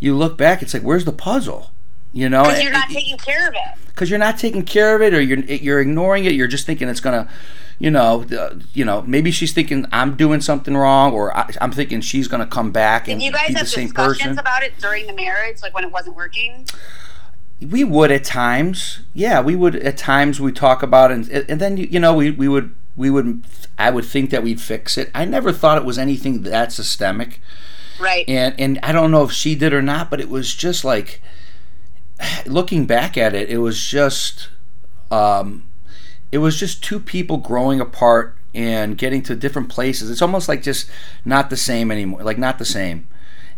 [0.00, 1.70] you look back it's like where's the puzzle
[2.12, 3.78] you know Because you're not taking care of it.
[3.86, 6.88] because you're not taking care of it or you're you're ignoring it you're just thinking
[6.88, 7.28] it's gonna
[7.78, 11.70] you know uh, you know maybe she's thinking i'm doing something wrong or I, i'm
[11.70, 14.38] thinking she's gonna come back and Did you guys be the have same discussions person
[14.40, 16.66] about it during the marriage, like when it wasn't working?
[17.60, 21.60] We would at times yeah we would at times we talk about it and, and
[21.60, 23.42] then you, you know we, we would we would
[23.78, 25.10] i would think that we'd fix it.
[25.14, 27.40] I never thought it was anything that systemic.
[28.00, 28.24] Right.
[28.28, 31.20] and and i don't know if she did or not but it was just like
[32.46, 34.50] looking back at it it was just
[35.10, 35.64] um
[36.30, 40.10] it was just two people growing apart and getting to different places.
[40.10, 40.90] It's almost like just
[41.24, 43.08] not the same anymore like not the same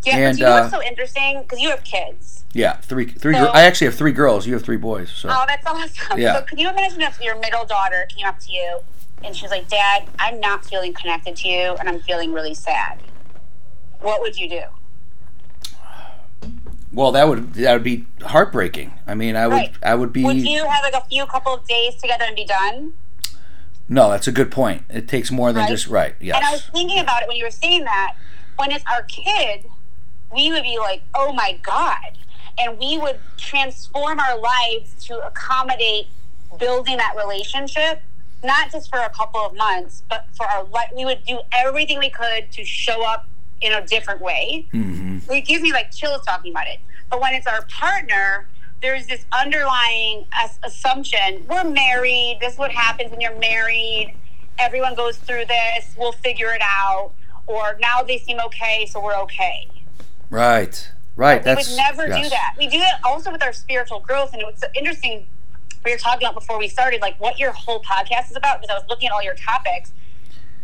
[0.05, 1.43] yeah, and, you know uh, what's so interesting?
[1.43, 2.45] Because you have kids.
[2.55, 5.29] yeah three three So- gir- i actually have three girls you have three boys so
[5.31, 6.19] Oh, that's awesome.
[6.19, 6.35] Yeah.
[6.39, 8.81] So, can you imagine if your middle daughter came up to you
[9.23, 12.55] and she was like, Dad, I'm not feeling connected to you and I'm feeling really
[12.55, 13.01] sad?
[14.01, 14.63] What would you do?
[16.93, 18.93] Well, that would that would be heartbreaking.
[19.07, 19.75] I mean, I would Right.
[19.83, 22.45] I would be Would you have like a few couple of days together and be
[22.45, 22.95] done?
[23.89, 24.85] No, that's a good point.
[24.89, 25.69] It takes more than Right.
[25.71, 26.15] just right.
[26.21, 28.15] And I was thinking about it when you were saying that.
[28.57, 29.67] When it's our kid,
[30.33, 31.97] we would be like, oh my God.
[32.59, 36.09] And we would transform our lives to accommodate
[36.59, 38.03] building that relationship,
[38.43, 40.89] not just for a couple of months, but for our life.
[40.95, 43.27] We would do everything we could to show up
[43.61, 44.67] in a different way.
[44.73, 46.79] hmm It gives me like chills talking about it.
[47.11, 48.49] But when it's our partner,
[48.83, 52.39] there's this underlying as- assumption we're married.
[52.41, 54.15] This is what happens when you're married.
[54.59, 55.95] Everyone goes through this.
[55.99, 57.13] We'll figure it out.
[57.47, 59.69] Or now they seem okay, so we're okay.
[60.31, 60.91] Right.
[61.17, 61.45] Right.
[61.45, 62.55] we would never do that.
[62.57, 64.33] We do it also with our spiritual growth.
[64.33, 65.27] And it was interesting.
[65.85, 68.75] We were talking about before we started, like what your whole podcast is about, because
[68.75, 69.93] I was looking at all your topics.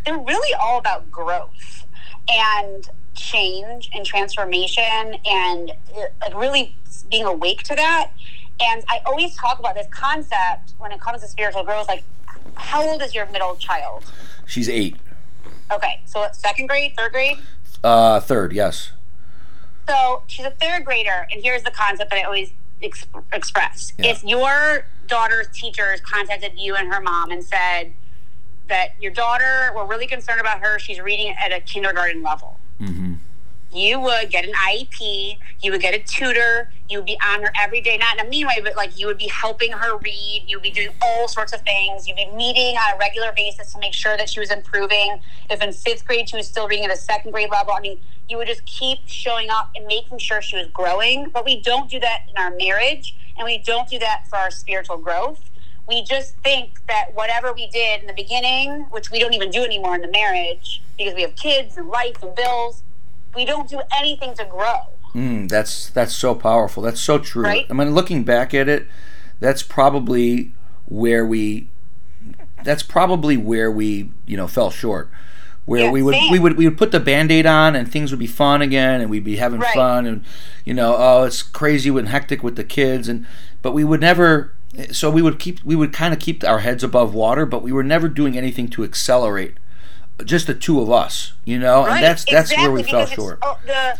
[0.04, 1.86] They're really all about growth
[2.28, 5.72] and change and transformation and
[6.20, 6.76] like really
[7.10, 8.12] being awake to that.
[8.60, 11.88] And I always talk about this concept when it comes to spiritual growth.
[11.88, 12.04] Like,
[12.54, 14.04] how old is your middle child?
[14.46, 14.96] She's eight.
[15.70, 17.38] Okay, so second grade, third grade.
[17.82, 18.52] Uh, third.
[18.52, 18.92] Yes.
[19.89, 23.93] So she's a third grader, and here's the concept that I always ex- express.
[23.99, 24.11] Yeah.
[24.11, 27.93] If your daughter's teachers contacted you and her mom and said
[28.68, 33.14] that your daughter, we're really concerned about her, she's reading at a kindergarten level, hmm
[33.72, 37.53] you would get an IEP, you would get a tutor, you would be on her
[37.61, 40.45] every day, not in a mean way, but like you would be helping her read,
[40.47, 43.78] you'd be doing all sorts of things, you'd be meeting on a regular basis to
[43.78, 45.20] make sure that she was improving.
[45.51, 47.99] If in fifth grade she was still reading at a second grade level, I mean,
[48.28, 51.30] you would just keep showing up and making sure she was growing.
[51.30, 54.50] But we don't do that in our marriage, and we don't do that for our
[54.50, 55.50] spiritual growth.
[55.88, 59.62] We just think that whatever we did in the beginning, which we don't even do
[59.62, 62.82] anymore in the marriage because we have kids and life and bills,
[63.34, 64.80] we don't do anything to grow.
[65.14, 66.82] Mm, that's that's so powerful.
[66.82, 67.44] That's so true.
[67.44, 67.66] Right?
[67.70, 68.86] I mean, looking back at it,
[69.38, 70.52] that's probably
[70.86, 71.68] where we.
[72.64, 75.08] That's probably where we, you know, fell short.
[75.66, 76.32] Where Yeah, we would same.
[76.32, 79.10] we would we would put the band-aid on and things would be fun again and
[79.10, 79.74] we'd be having Right.
[79.74, 80.24] fun and
[80.64, 83.26] you know oh it's crazy and hectic with the kids and
[83.62, 84.52] but we would never
[84.92, 87.72] so we would keep we would kind of keep our heads above water but we
[87.72, 89.54] were never doing anything to accelerate
[90.24, 93.58] just the two of us you know and that's that's where we fell short oh,
[93.66, 93.98] the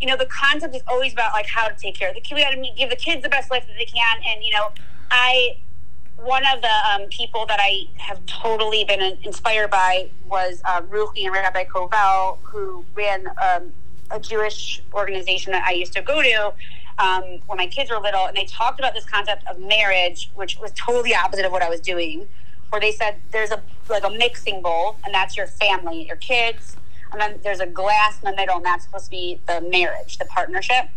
[0.00, 2.34] you know the concept is always about like how to take care of the kid.
[2.34, 4.68] We got to give the kids the best life that they can, and you know,
[5.10, 5.56] I
[6.18, 11.24] one of the um, people that I have totally been inspired by was uh, Ruchi
[11.24, 13.72] and Rabbi Koval, who ran um,
[14.10, 16.52] a Jewish organization that I used to go to
[16.98, 20.58] um, when my kids were little, and they talked about this concept of marriage, which
[20.58, 22.26] was totally opposite of what I was doing.
[22.70, 26.76] Where they said there's a like a mixing bowl, and that's your family, your kids,
[27.12, 30.18] and then there's a glass in the middle, and that's supposed to be the marriage,
[30.18, 30.88] the partnership.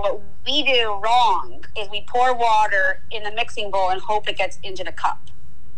[0.00, 4.36] What we do wrong is we pour water in the mixing bowl and hope it
[4.36, 5.20] gets into the cup,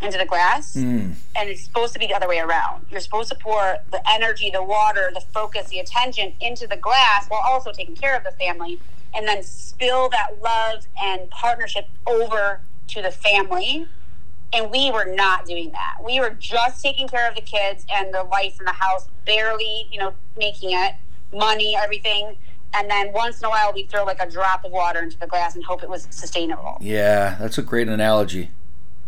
[0.03, 0.75] into the glass.
[0.75, 1.15] Mm.
[1.37, 2.87] And it's supposed to be the other way around.
[2.91, 7.27] You're supposed to pour the energy, the water, the focus, the attention into the glass
[7.29, 8.81] while also taking care of the family,
[9.15, 13.87] and then spill that love and partnership over to the family.
[14.53, 15.99] And we were not doing that.
[16.03, 19.87] We were just taking care of the kids and the life in the house, barely,
[19.91, 20.95] you know, making it,
[21.33, 22.39] money, everything.
[22.75, 25.27] And then once in a while, we'd throw like a drop of water into the
[25.27, 26.77] glass and hope it was sustainable.
[26.81, 28.51] Yeah, that's a great analogy.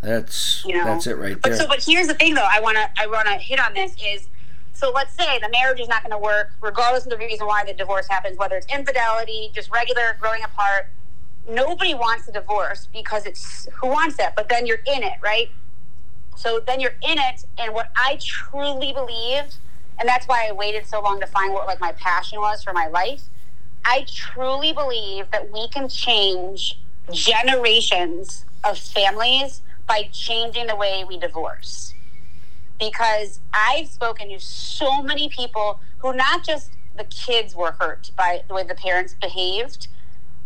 [0.01, 1.53] That's You know, that's it right there.
[1.53, 2.49] But so, but here's the thing, though.
[2.51, 4.29] I wanna, I wanna hit on this is,
[4.73, 7.65] so let's say the marriage is not going to work, regardless of the reason why
[7.67, 10.89] the divorce happens, whether it's infidelity, just regular growing apart.
[11.49, 15.51] nobody wants a divorce because it's who wants it, but then you're in it, right?
[16.37, 19.43] So then you're in it, and what I truly believe,
[19.99, 22.73] and that's why I waited so long to find what like my passion was for
[22.73, 23.23] my life.
[23.85, 26.79] I truly believe that we can change
[27.13, 31.95] generations of families by changing the way we divorce.
[32.79, 38.43] Because I've spoken to so many people who not just the kids were hurt by
[38.49, 39.89] the way the parents behaved,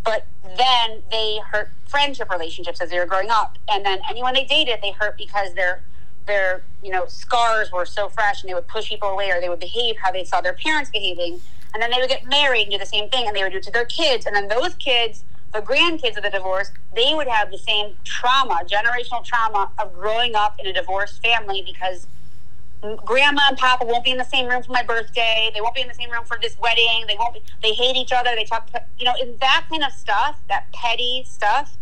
[0.05, 3.59] but then they hurt friendship relationships as they were growing up.
[3.71, 5.83] And then anyone they dated, they hurt because their
[6.27, 9.49] their you know scars were so fresh and they would push people away or they
[9.49, 11.41] would behave how they saw their parents behaving.
[11.75, 13.59] And then they would get married and do the same thing and they would do
[13.59, 14.25] it to their kids.
[14.27, 18.61] And then those kids the grandkids of the divorce, they would have the same trauma,
[18.67, 22.09] generational trauma of growing up in a divorced family because
[23.05, 25.51] grandma and papa won't be in the same room for my birthday.
[25.55, 27.05] They won't be in the same room for this wedding.
[27.07, 28.31] They won't be, they hate each other.
[28.35, 28.69] They talk,
[28.99, 31.77] you know, and that kind of stuff, that petty stuff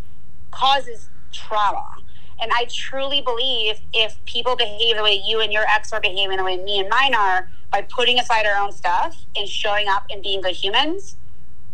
[0.51, 1.97] causes trauma.
[2.41, 6.37] And I truly believe if people behave the way you and your ex are behaving,
[6.37, 10.05] the way me and mine are, by putting aside our own stuff and showing up
[10.11, 11.17] and being good humans,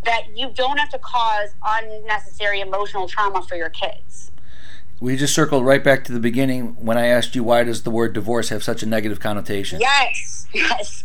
[0.05, 4.31] that you don't have to cause unnecessary emotional trauma for your kids.
[5.01, 7.91] We just circled right back to the beginning when I asked you why does the
[7.91, 9.81] word divorce have such a negative connotation?
[9.81, 11.05] Yes, yes.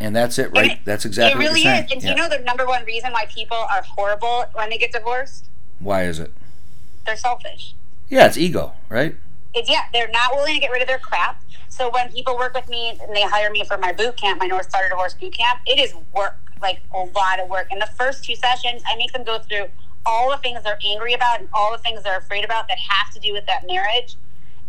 [0.00, 0.72] And that's it, right?
[0.72, 1.84] It, that's exactly it really what you're saying.
[1.84, 1.92] is.
[1.92, 2.14] And yeah.
[2.14, 5.46] do you know the number one reason why people are horrible when they get divorced?
[5.78, 6.32] Why is it?
[7.06, 7.74] They're selfish.
[8.08, 9.16] Yeah, it's ego, right?
[9.54, 11.42] It's yeah, they're not willing to get rid of their crap.
[11.72, 14.46] So when people work with me and they hire me for my boot camp, my
[14.46, 17.68] North Star Divorce boot camp, it is work like a lot of work.
[17.72, 19.68] In the first two sessions, I make them go through
[20.04, 23.10] all the things they're angry about and all the things they're afraid about that have
[23.14, 24.16] to do with that marriage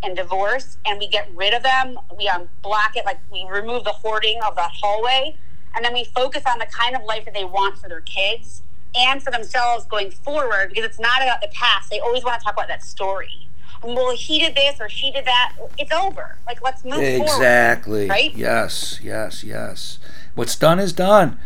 [0.02, 0.78] and divorce.
[0.86, 2.00] And we get rid of them.
[2.18, 5.36] We unblock it, like we remove the hoarding of that hallway.
[5.76, 8.62] And then we focus on the kind of life that they want for their kids
[8.96, 11.90] and for themselves going forward because it's not about the past.
[11.90, 13.43] They always want to talk about that story.
[13.84, 15.54] Well, he did this or she did that.
[15.78, 16.38] It's over.
[16.46, 17.22] Like, let's move forward.
[17.22, 18.08] exactly.
[18.08, 18.10] forward.
[18.10, 18.34] Right?
[18.36, 20.00] Yes, yes, yes.
[20.36, 21.38] What's done is done.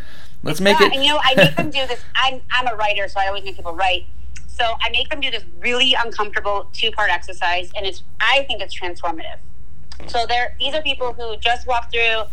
[0.43, 0.89] Let's It's make not.
[0.89, 0.95] it.
[0.95, 2.01] And, you know, I make them do this.
[2.15, 4.05] I'm I'm a writer, so I always make people write.
[4.47, 8.61] So I make them do this really uncomfortable two part exercise, and it's I think
[8.61, 9.38] it's transformative.
[10.07, 12.23] So there, these are people who just walked through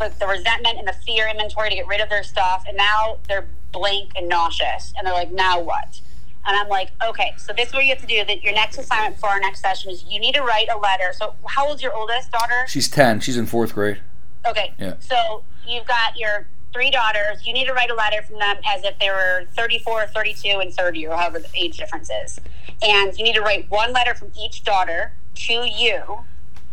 [0.00, 3.18] like the resentment and the fear inventory to get rid of their stuff, and now
[3.28, 6.00] they're blank and nauseous, and they're like, now what?
[6.44, 8.24] And I'm like, okay, so this is what you have to do.
[8.24, 11.12] That your next assignment for our next session is you need to write a letter.
[11.12, 12.66] So how old's your oldest daughter?
[12.66, 13.20] She's ten.
[13.20, 14.00] She's in fourth grade.
[14.46, 14.74] Okay.
[14.78, 14.94] Yeah.
[14.98, 17.46] So you've got your three daughters.
[17.46, 20.72] You need to write a letter from them as if they were 34, 32, and
[20.72, 22.40] 30, or however the age difference is.
[22.82, 26.20] And you need to write one letter from each daughter to you.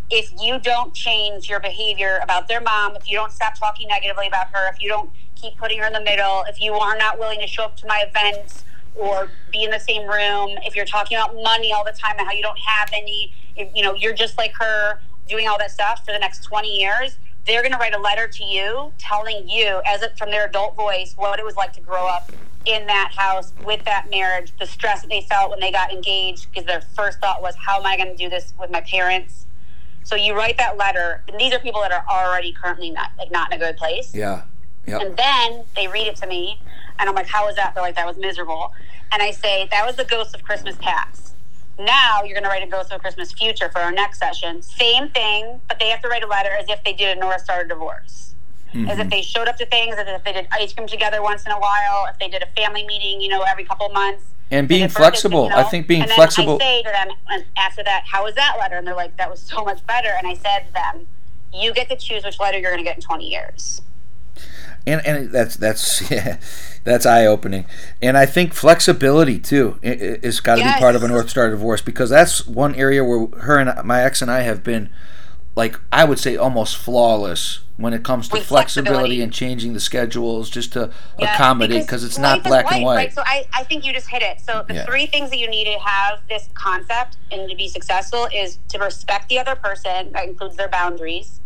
[0.09, 4.27] If you don't change your behavior about their mom, if you don't stop talking negatively
[4.27, 7.19] about her, if you don't keep putting her in the middle, if you are not
[7.19, 8.63] willing to show up to my events
[8.95, 12.27] or be in the same room, if you're talking about money all the time and
[12.27, 15.71] how you don't have any, if, you know, you're just like her doing all that
[15.71, 19.47] stuff for the next 20 years, they're going to write a letter to you telling
[19.47, 22.31] you, as it from their adult voice, what it was like to grow up
[22.65, 26.47] in that house with that marriage, the stress that they felt when they got engaged,
[26.51, 29.45] because their first thought was, "How am I going to do this with my parents?"
[30.03, 33.31] So you write that letter, and these are people that are already currently not like
[33.31, 34.13] not in a good place.
[34.13, 34.43] Yeah.
[34.85, 35.01] Yep.
[35.01, 36.59] And then they read it to me,
[36.99, 38.73] and I'm like, "How was that?" They're like, "That was miserable."
[39.11, 41.33] And I say, "That was the ghost of Christmas past."
[41.79, 44.61] Now you're going to write a ghost of Christmas future for our next session.
[44.61, 47.41] Same thing, but they have to write a letter as if they did a North
[47.41, 48.29] Star divorce.
[48.71, 49.09] As if mm-hmm.
[49.09, 51.59] they showed up to things, as if they did ice cream together once in a
[51.59, 54.25] while, if they did a family meeting, you know, every couple of months.
[54.51, 55.45] And being flexible.
[55.45, 55.55] you know?
[55.55, 56.61] I think being flexible and then flexible.
[56.61, 58.75] I say to them and after that, how was that letter?
[58.75, 60.09] And they're like, that was so much better.
[60.15, 61.07] And I said to them,
[61.51, 63.81] you get to choose which letter you're going to get in 20 years.
[64.87, 66.37] And and that's that's yeah,
[66.83, 67.65] that's eye opening.
[68.01, 70.75] And I think flexibility too is got to Yes.
[70.75, 74.01] be part of a North Star divorce because that's one area where her and my
[74.03, 74.89] ex and I have been
[75.55, 79.21] like I would say almost flawless when it comes to flexibility, flexibility.
[79.21, 82.95] and changing the schedules just to Yeah, accommodate because it's not black life, and white.
[82.95, 83.13] Right?
[83.13, 84.41] So I, I think you just hit it.
[84.41, 84.85] So the Yeah.
[84.85, 88.79] three things that you need to have this concept and to be successful is to
[88.79, 90.11] respect the other person.
[90.11, 91.39] That includes their boundaries.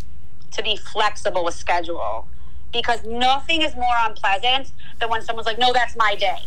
[0.54, 2.28] To be flexible with schedule,
[2.74, 6.40] because nothing is more unpleasant than when someone's like, "No, that's my day,"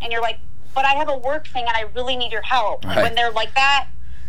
[0.00, 0.38] and you're like,
[0.74, 3.02] "But I have a work thing and I really need your help." Right.
[3.02, 3.88] When they're like that,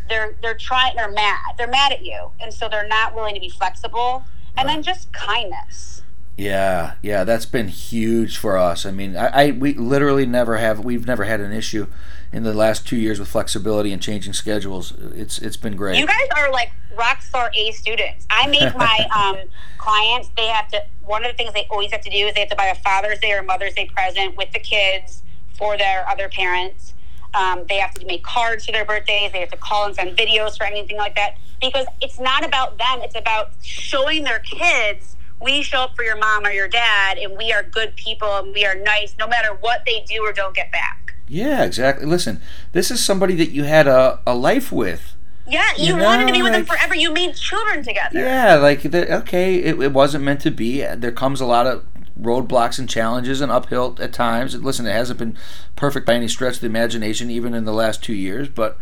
[0.09, 0.95] they're they're trying.
[0.95, 1.55] They're mad.
[1.57, 4.23] They're mad at you, and so they're not willing to be flexible.
[4.55, 6.01] And then just kindness.
[6.37, 8.85] Yeah, yeah, that's been huge for us.
[8.85, 11.87] I mean, I, I we literally never have we've never had an issue
[12.31, 14.93] in the last two years with flexibility and changing schedules.
[15.15, 15.97] It's it's been great.
[15.97, 18.25] You guys are like rock star A students.
[18.29, 19.37] I make my um,
[19.77, 22.41] clients, they have to, one of the things they always have to do is they
[22.41, 25.23] have to buy a Father's Day or Mother's Day present with the kids
[25.57, 26.93] for their other parents.
[27.33, 29.31] Um, they have to make cards for their birthdays.
[29.31, 32.77] They have to call and send videos for anything like that because it's not about
[32.77, 33.01] them.
[33.01, 37.37] It's about showing their kids we show up for your mom or your dad and
[37.37, 40.55] we are good people and we are nice no matter what they do or don't
[40.55, 41.13] get back.
[41.27, 42.05] Yeah, exactly.
[42.05, 42.41] Listen,
[42.71, 45.13] this is somebody that you had a, a life with.
[45.47, 46.95] Yeah, you, You wanted to be know, with them forever.
[46.95, 48.19] You made children together.
[48.19, 50.81] Yeah, like the, okay, it, it wasn't meant to be.
[50.81, 51.85] There comes a lot of
[52.19, 54.55] roadblocks and challenges and uphill at times.
[54.55, 55.37] Listen, it hasn't been
[55.75, 58.49] perfect by any stretch of the imagination, even in the last two years.
[58.49, 58.77] But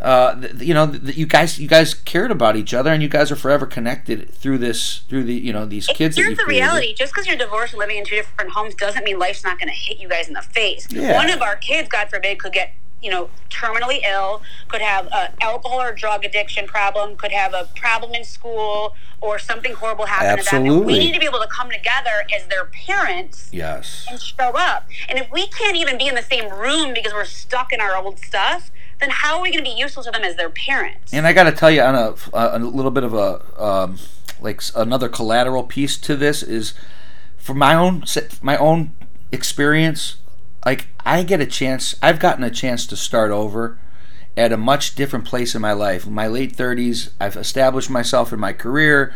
[0.00, 3.08] uh, th- you know, th- you guys, you guys cared about each other, and you
[3.08, 6.16] guys are forever connected through this, through the, you know, these kids.
[6.16, 9.18] Here's the reality: just because you're divorced and living in two different homes doesn't mean
[9.18, 10.86] life's not going to hit you guys in the face.
[10.90, 11.14] Yeah.
[11.14, 15.32] One of our kids, God forbid, could get you know terminally ill, could have a
[15.42, 20.38] alcohol or drug addiction problem, could have a problem in school, or something horrible happen
[20.38, 20.56] to them.
[20.60, 20.94] And Absolutely.
[20.94, 24.06] we need to be able to come together as their parents Yes.
[24.10, 24.86] and show up.
[25.08, 27.96] And if we can't even be in the same room because we're stuck in our
[27.96, 31.12] old stuff, then how are we going to be useful to them as their parents?
[31.12, 33.98] And I got to tell you, on a, a little bit of a um,
[34.40, 36.74] like another collateral piece to this is,
[37.36, 38.04] for my own
[38.40, 38.92] my own
[39.30, 40.16] experience,
[40.64, 41.96] like I get a chance.
[42.02, 43.78] I've gotten a chance to start over
[44.36, 46.06] at a much different place in my life.
[46.06, 49.14] In my late thirties, I've established myself in my career.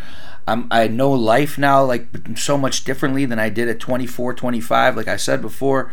[0.49, 4.97] I'm, I know life now like so much differently than I did at 24, 25,
[4.97, 5.92] like I said before.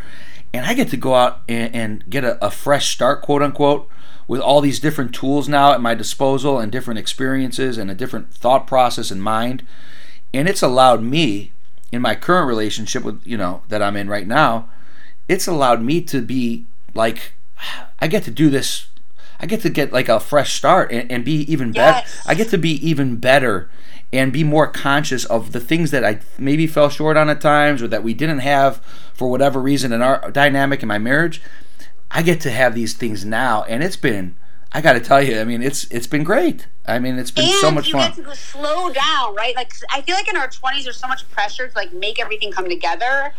[0.53, 3.89] And I get to go out and, and get a, a fresh start, quote unquote,
[4.27, 8.31] with all these different tools now at my disposal and different experiences and a different
[8.31, 9.65] thought process in mind.
[10.33, 11.51] And it's allowed me,
[11.91, 14.69] in my current relationship with, you know, that I'm in right now,
[15.27, 17.33] it's allowed me to be like,
[17.99, 18.87] I get to do this.
[19.39, 22.07] I get to get like a fresh start and, and be even better.
[22.25, 23.69] I get to be even better
[24.13, 27.81] and be more conscious of the things that I maybe fell short on at times
[27.81, 28.77] or that we didn't have
[29.13, 31.41] for whatever reason in our dynamic in my marriage.
[32.11, 34.35] I get to have these things now, and it's been.
[34.71, 36.67] I got to tell you, I mean, it's it's been great.
[36.85, 38.09] I mean, it's been and so much you fun.
[38.09, 39.55] get to go slow down, right?
[39.55, 42.51] Like I feel like in our twenties, there's so much pressure to like make everything
[42.51, 43.33] come together.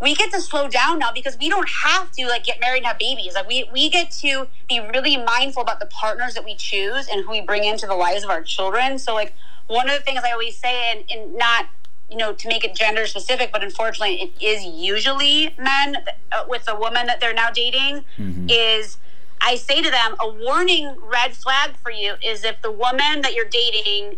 [0.00, 2.86] We get to slow down now because we don't have to like get married and
[2.86, 3.34] have babies.
[3.34, 7.24] Like we we get to be really mindful about the partners that we choose and
[7.24, 8.98] who we bring into the lives of our children.
[8.98, 9.34] So like
[9.68, 11.66] one of the things I always say, and, and not
[12.10, 15.96] you know to make it gender specific, but unfortunately it is usually men
[16.30, 18.04] uh, with a woman that they're now dating
[18.50, 18.98] is
[19.40, 23.32] I say to them, a warning red flag for you is if the woman that
[23.34, 24.16] you're dating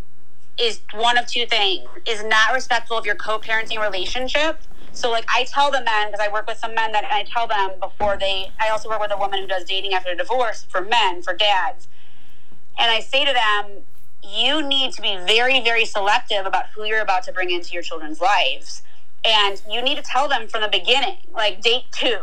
[0.59, 4.61] is one of two things is not respectful of your co-parenting relationship.
[4.93, 7.47] So like I tell the men because I work with some men that I tell
[7.47, 10.67] them before they I also work with a woman who does dating after a divorce
[10.69, 11.89] for men, for dads.
[12.79, 13.83] And I say to them,
[14.23, 17.83] you need to be very, very selective about who you're about to bring into your
[17.83, 18.83] children's lives.
[19.25, 22.21] And you need to tell them from the beginning, like date two.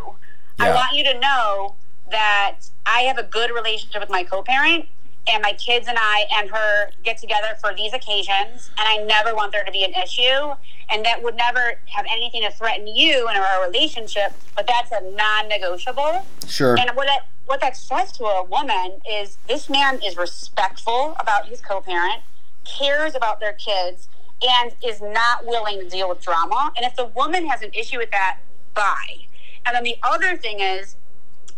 [0.59, 1.75] I want you to know
[2.09, 4.87] that I have a good relationship with my co parent,
[5.29, 9.35] and my kids and I and her get together for these occasions, and I never
[9.35, 10.53] want there to be an issue.
[10.89, 15.01] And that would never have anything to threaten you in our relationship, but that's a
[15.11, 16.25] non negotiable.
[16.47, 16.77] Sure.
[16.77, 21.47] And what that what that says to a woman is this man is respectful about
[21.47, 22.21] his co-parent,
[22.65, 24.07] cares about their kids,
[24.41, 26.71] and is not willing to deal with drama.
[26.75, 28.39] And if the woman has an issue with that,
[28.73, 29.25] bye.
[29.65, 30.95] And then the other thing is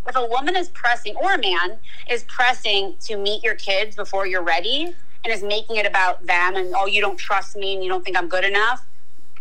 [0.08, 1.78] if a woman is pressing or a man
[2.10, 4.94] is pressing to meet your kids before you're ready
[5.24, 8.04] and is making it about them and oh you don't trust me and you don't
[8.04, 8.86] think I'm good enough,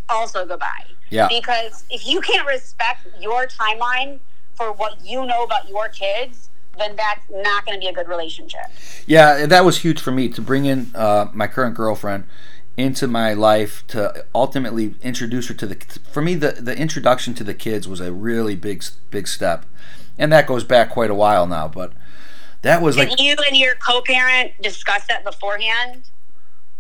[0.09, 0.87] also goodbye.
[1.11, 1.29] Yeah.
[1.29, 4.19] Because if you can't respect your timeline
[4.55, 8.09] for what you know about your kids, then that's not going to be a good
[8.09, 8.61] relationship.
[9.07, 12.25] Yeah, that was huge for me to bring in uh, my current girlfriend
[12.77, 15.77] into my life to ultimately introduce her to the.
[16.11, 19.65] For me, the the introduction to the kids was a really big big step,
[20.19, 21.69] and that goes back quite a while now.
[21.69, 21.93] But
[22.63, 26.03] that was like Did you and your co-parent discuss that beforehand?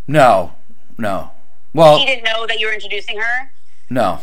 [0.07, 0.53] no,
[0.99, 1.30] no.
[1.74, 3.53] Well, He didn't know that you were introducing her.
[3.91, 4.20] no,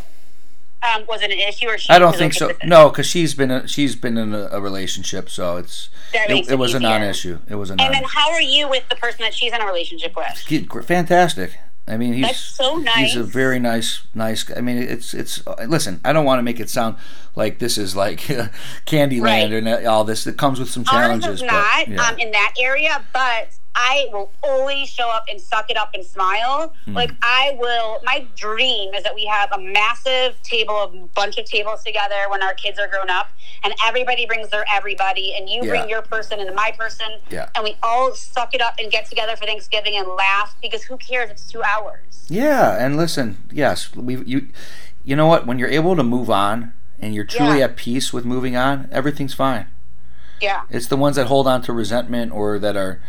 [0.81, 2.51] Um, was it an issue, or she I don't think so.
[2.63, 6.51] No, because she's been a, she's been in a, a relationship, so it's it, it
[6.53, 7.39] it was a non-issue.
[7.47, 9.65] It was a And then, how are you with the person that she's in a
[9.65, 10.85] relationship with?
[10.85, 11.57] Fantastic.
[11.85, 14.43] I mean, he's That's so He's a very nice, nice.
[14.43, 14.55] guy.
[14.57, 15.43] I mean, it's it's.
[15.67, 16.95] Listen, I don't want to make it sound
[17.35, 18.19] like this is like
[18.85, 19.51] Candyland Right.
[19.53, 20.25] and all this.
[20.25, 22.01] It comes with some Ours challenges, is but not yeah.
[22.07, 26.05] um, in that area, but I will always show up and suck it up and
[26.05, 26.73] smile.
[26.85, 26.93] Hmm.
[26.93, 27.99] Like I will.
[28.03, 32.43] My dream is that we have a massive table, a bunch of tables together when
[32.43, 33.29] our kids are grown up,
[33.63, 35.69] and everybody brings their everybody, and you Yeah.
[35.69, 37.49] bring your person and my person, Yeah.
[37.55, 40.97] and we all suck it up and get together for Thanksgiving and laugh because who
[40.97, 41.31] cares?
[41.31, 41.99] It's two hours.
[42.29, 44.47] yeah, and listen, yes, we you,
[45.03, 45.45] you know what?
[45.45, 47.65] When you're able to move on and you're truly Yeah.
[47.65, 49.65] at peace with moving on, everything's fine.
[50.39, 50.61] Yeah.
[50.69, 53.01] It's the ones that hold on to resentment or that are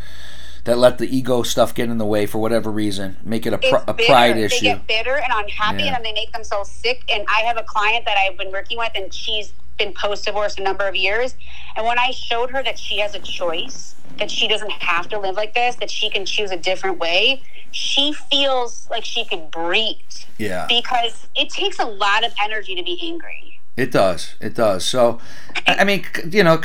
[0.64, 3.58] that let the ego stuff get in the way for whatever reason, make it a,
[3.58, 4.62] pr- a pride They issue.
[4.62, 5.86] get bitter and unhappy, Yeah.
[5.88, 7.02] and then they make themselves sick.
[7.12, 10.56] And I have a client that I've been working with, and she's been post divorce
[10.56, 11.34] a number of years.
[11.76, 15.18] And when I showed her that she has a choice, that she doesn't have to
[15.18, 17.42] live like this, that she can choose a different way,
[17.72, 19.96] she feels like she could breathe
[20.38, 20.66] Yeah.
[20.68, 23.58] because it takes a lot of energy to be angry.
[23.76, 24.36] It does.
[24.40, 24.84] It does.
[24.84, 25.18] So,
[25.66, 26.58] I mean, you know,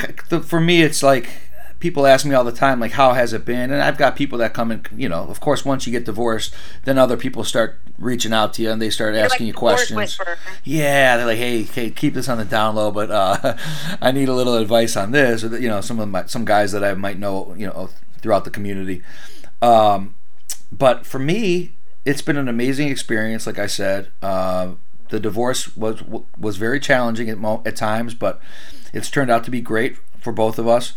[0.44, 1.28] for me, it's like
[1.80, 3.70] people ask me all the time, like, how has it been?
[3.72, 6.54] And I've got people that come and, you know, of course, once you get divorced,
[6.84, 9.58] then other people start reaching out to you and they start They're asking like you
[9.58, 9.96] questions.
[9.96, 10.36] whisperer.
[10.62, 13.56] Yeah, they're like, hey, hey, keep this on the down low, but uh,
[14.00, 16.72] I need a little advice on this, or you know, some of my some guys
[16.72, 17.88] that I might know, you know,
[18.20, 19.02] throughout the community.
[19.62, 20.14] Um,
[20.70, 21.72] but for me,
[22.04, 23.46] it's been an amazing experience.
[23.46, 24.72] Like I said, uh,
[25.08, 26.02] the divorce was
[26.38, 28.40] was very challenging at mo- at times, but
[28.92, 30.92] it's turned out to be great for both of us.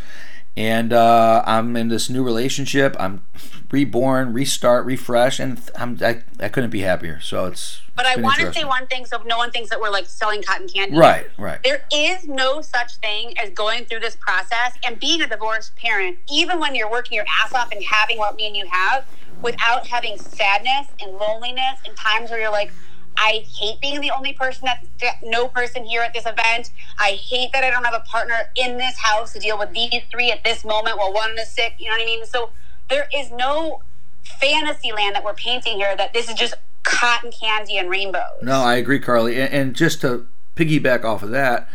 [0.55, 2.95] And uh, I'm in this new relationship.
[2.99, 3.25] I'm
[3.71, 7.19] reborn, restart, refresh, and I'm I, I couldn't be happier.
[7.21, 9.89] So it's But I want to say one thing so no one thinks that we're
[9.89, 10.95] like selling cotton candy.
[10.95, 11.59] Right, right.
[11.63, 16.19] There is no such thing as going through this process and being a divorced parent,
[16.31, 19.05] even when you're working your ass off and having what me and you have,
[19.41, 22.71] without having sadness and loneliness and times where you're like,
[23.17, 26.71] I hate being the only person that that- no person here at this event.
[26.99, 30.01] I hate that I don't have a partner in this house to deal with these
[30.11, 31.75] three at this moment while one is sick.
[31.77, 32.25] You know what I mean?
[32.25, 32.49] So
[32.89, 33.81] there is no
[34.23, 38.41] fantasy land that we're painting here that this is just cotton candy and rainbows.
[38.41, 39.39] No, I agree, Carly.
[39.39, 41.67] And, and just to piggyback off of that,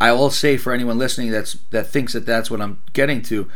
[0.00, 3.48] I will say for anyone listening that's that thinks that that's what I'm getting to,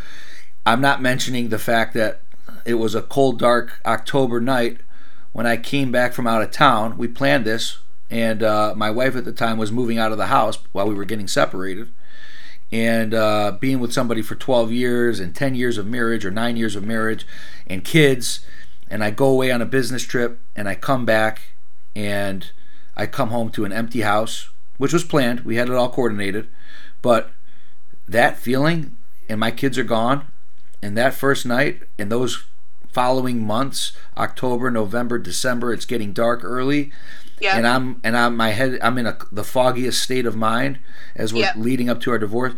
[0.64, 2.20] I'm not mentioning the fact that
[2.64, 4.80] it was a cold, dark October night
[5.32, 6.96] when I came back from out of town.
[6.98, 7.78] We planned this,
[8.10, 10.94] and uh, my wife at the time was moving out of the house while we
[10.94, 11.90] were getting separated.
[12.72, 16.56] And uh, being with somebody for 12 years and 10 years of marriage or nine
[16.56, 17.26] years of marriage
[17.66, 18.40] and kids,
[18.88, 21.52] and I go away on a business trip and I come back
[21.96, 22.50] and
[22.96, 25.40] I come home to an empty house, which was planned.
[25.40, 26.48] We had it all coordinated.
[27.02, 27.30] But
[28.06, 28.96] that feeling,
[29.28, 30.26] and my kids are gone,
[30.82, 32.44] and that first night, and those
[32.92, 36.90] following months, October, November, December, it's getting dark early.
[37.40, 37.56] Yeah.
[37.56, 40.78] And I'm and I'm my head I'm in a, the foggiest state of mind
[41.16, 42.52] as we're leading up to our divorce.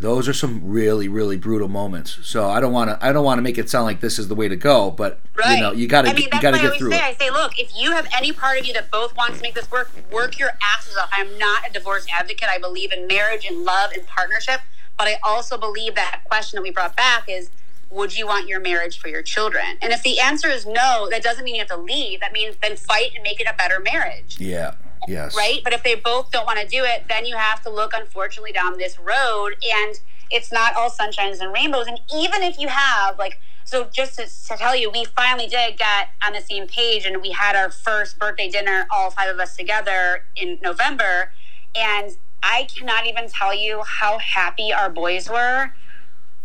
[0.00, 2.18] Those are some really really brutal moments.
[2.22, 4.26] So I don't want to I don't want to make it sound like this is
[4.26, 5.54] the way to go, but Right.
[5.54, 7.02] you know you got to I mean, you got to get always through say, it.
[7.02, 9.54] I say, look, if you have any part of you that both wants to make
[9.54, 11.08] this work, work your asses off.
[11.12, 12.48] I'm not a divorce advocate.
[12.48, 14.60] I believe in marriage and love and partnership,
[14.98, 17.50] but I also believe that question that we brought back is,
[17.90, 19.76] would you want your marriage for your children?
[19.82, 22.20] And if the answer is no, that doesn't mean you have to leave.
[22.20, 24.74] That means then fight and make it a better marriage Yeah.
[25.08, 25.34] Yes.
[25.36, 25.60] right?
[25.64, 28.52] But if they both don't want to do it, then you have to look, unfortunately,
[28.52, 29.56] down this road.
[29.74, 29.98] And
[30.30, 31.86] it's not all sunshines and rainbows.
[31.88, 35.78] And even if you have, like, so just to, to tell you, we finally did
[35.78, 39.40] get on the same page and we had our first birthday dinner, all five of
[39.40, 41.32] us together in November.
[41.74, 45.72] And I cannot even tell you how happy our boys were.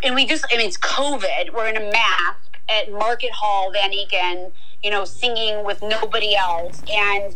[0.04, 1.54] And we just, I mean, it's COVID.
[1.54, 4.52] We're in a mask at Market Hall, Van Eken,
[4.84, 6.82] you know, singing with nobody else.
[6.92, 7.36] And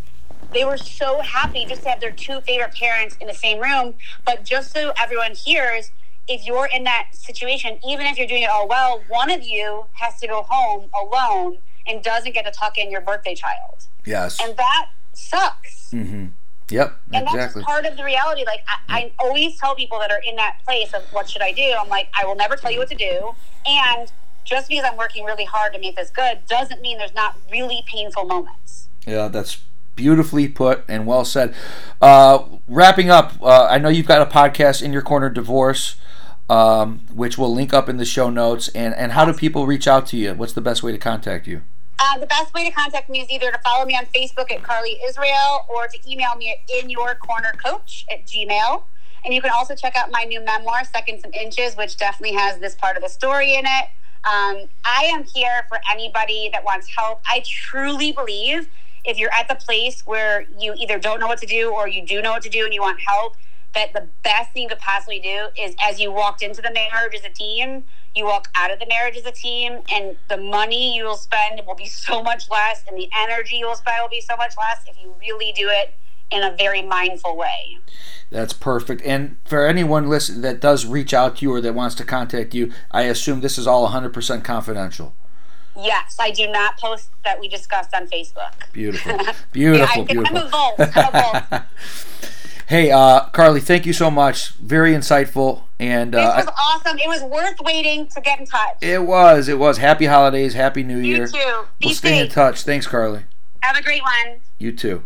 [0.53, 3.95] they were so happy just to have their two favorite parents in the same room.
[4.25, 5.91] But just so everyone hears,
[6.27, 9.85] if you're in that situation, even if you're doing it all well, one of you
[9.93, 13.87] has to go home alone and doesn't get to tuck in your birthday child.
[14.05, 14.37] Yes.
[14.41, 15.89] And that sucks.
[15.91, 16.27] mm-hmm.
[16.71, 16.99] Yep.
[17.13, 18.43] And that's part of the reality.
[18.45, 21.51] Like I, I always tell people that are in that place of what should I
[21.51, 21.75] do?
[21.79, 23.31] I'm like, I will never tell you what to do.
[23.67, 24.11] And
[24.45, 27.83] just because I'm working really hard to make this good doesn't mean there's not really
[27.85, 28.87] painful moments.
[29.05, 29.61] Yeah, that's
[29.95, 31.53] beautifully put and well said.
[32.01, 35.95] Uh, wrapping up, uh, I know you've got a podcast in your corner, divorce,
[36.49, 38.69] um, which we'll link up in the show notes.
[38.69, 40.33] And and how do people reach out to you?
[40.33, 41.61] What's the best way to contact you?
[42.01, 44.63] Uh, the best way to contact me is either to follow me on Facebook at
[44.63, 48.83] Carly Israel or to email me at in your corner coach at Gmail.
[49.25, 52.57] And you can also check out my new memoir, Seconds and Inches, which definitely has
[52.59, 53.85] this part of the story in it.
[54.23, 57.21] Um, I am here for anybody that wants help.
[57.27, 58.69] I truly believe
[59.03, 62.05] if you're at the place where you either don't know what to do or you
[62.05, 63.35] do know what to do and you want help,
[63.73, 67.15] that the best thing you could possibly do is as you walked into the marriage
[67.15, 67.83] as a team,
[68.15, 71.61] you walk out of the marriage as a team, and the money you will spend
[71.67, 74.53] will be so much less, and the energy you will spend will be so much
[74.57, 75.93] less if you really do it
[76.31, 77.77] in a very mindful way.
[78.29, 79.01] That's perfect.
[79.03, 82.53] And for anyone listen that does reach out to you or that wants to contact
[82.53, 85.15] you, I assume this is all 100% confidential.
[85.75, 88.51] Yes, I do not post that we discussed on Facebook.
[88.73, 90.37] Beautiful, Yeah, beautiful, I, beautiful.
[90.37, 91.63] I'm a vault.
[92.69, 92.91] I'm a vault.
[92.91, 94.51] Hey, uh, Carly, thank you so much.
[94.53, 95.63] Very insightful.
[95.79, 96.97] And This uh, was awesome.
[96.97, 98.77] It was worth waiting to get in touch.
[98.81, 99.77] it was, it was.
[99.77, 101.25] Happy holidays, happy New you Year.
[101.25, 101.65] You too.
[101.79, 102.63] Be We'll stay in touch.
[102.63, 103.23] Thanks, Carly.
[103.61, 104.41] Have a great one.
[104.57, 105.03] You too.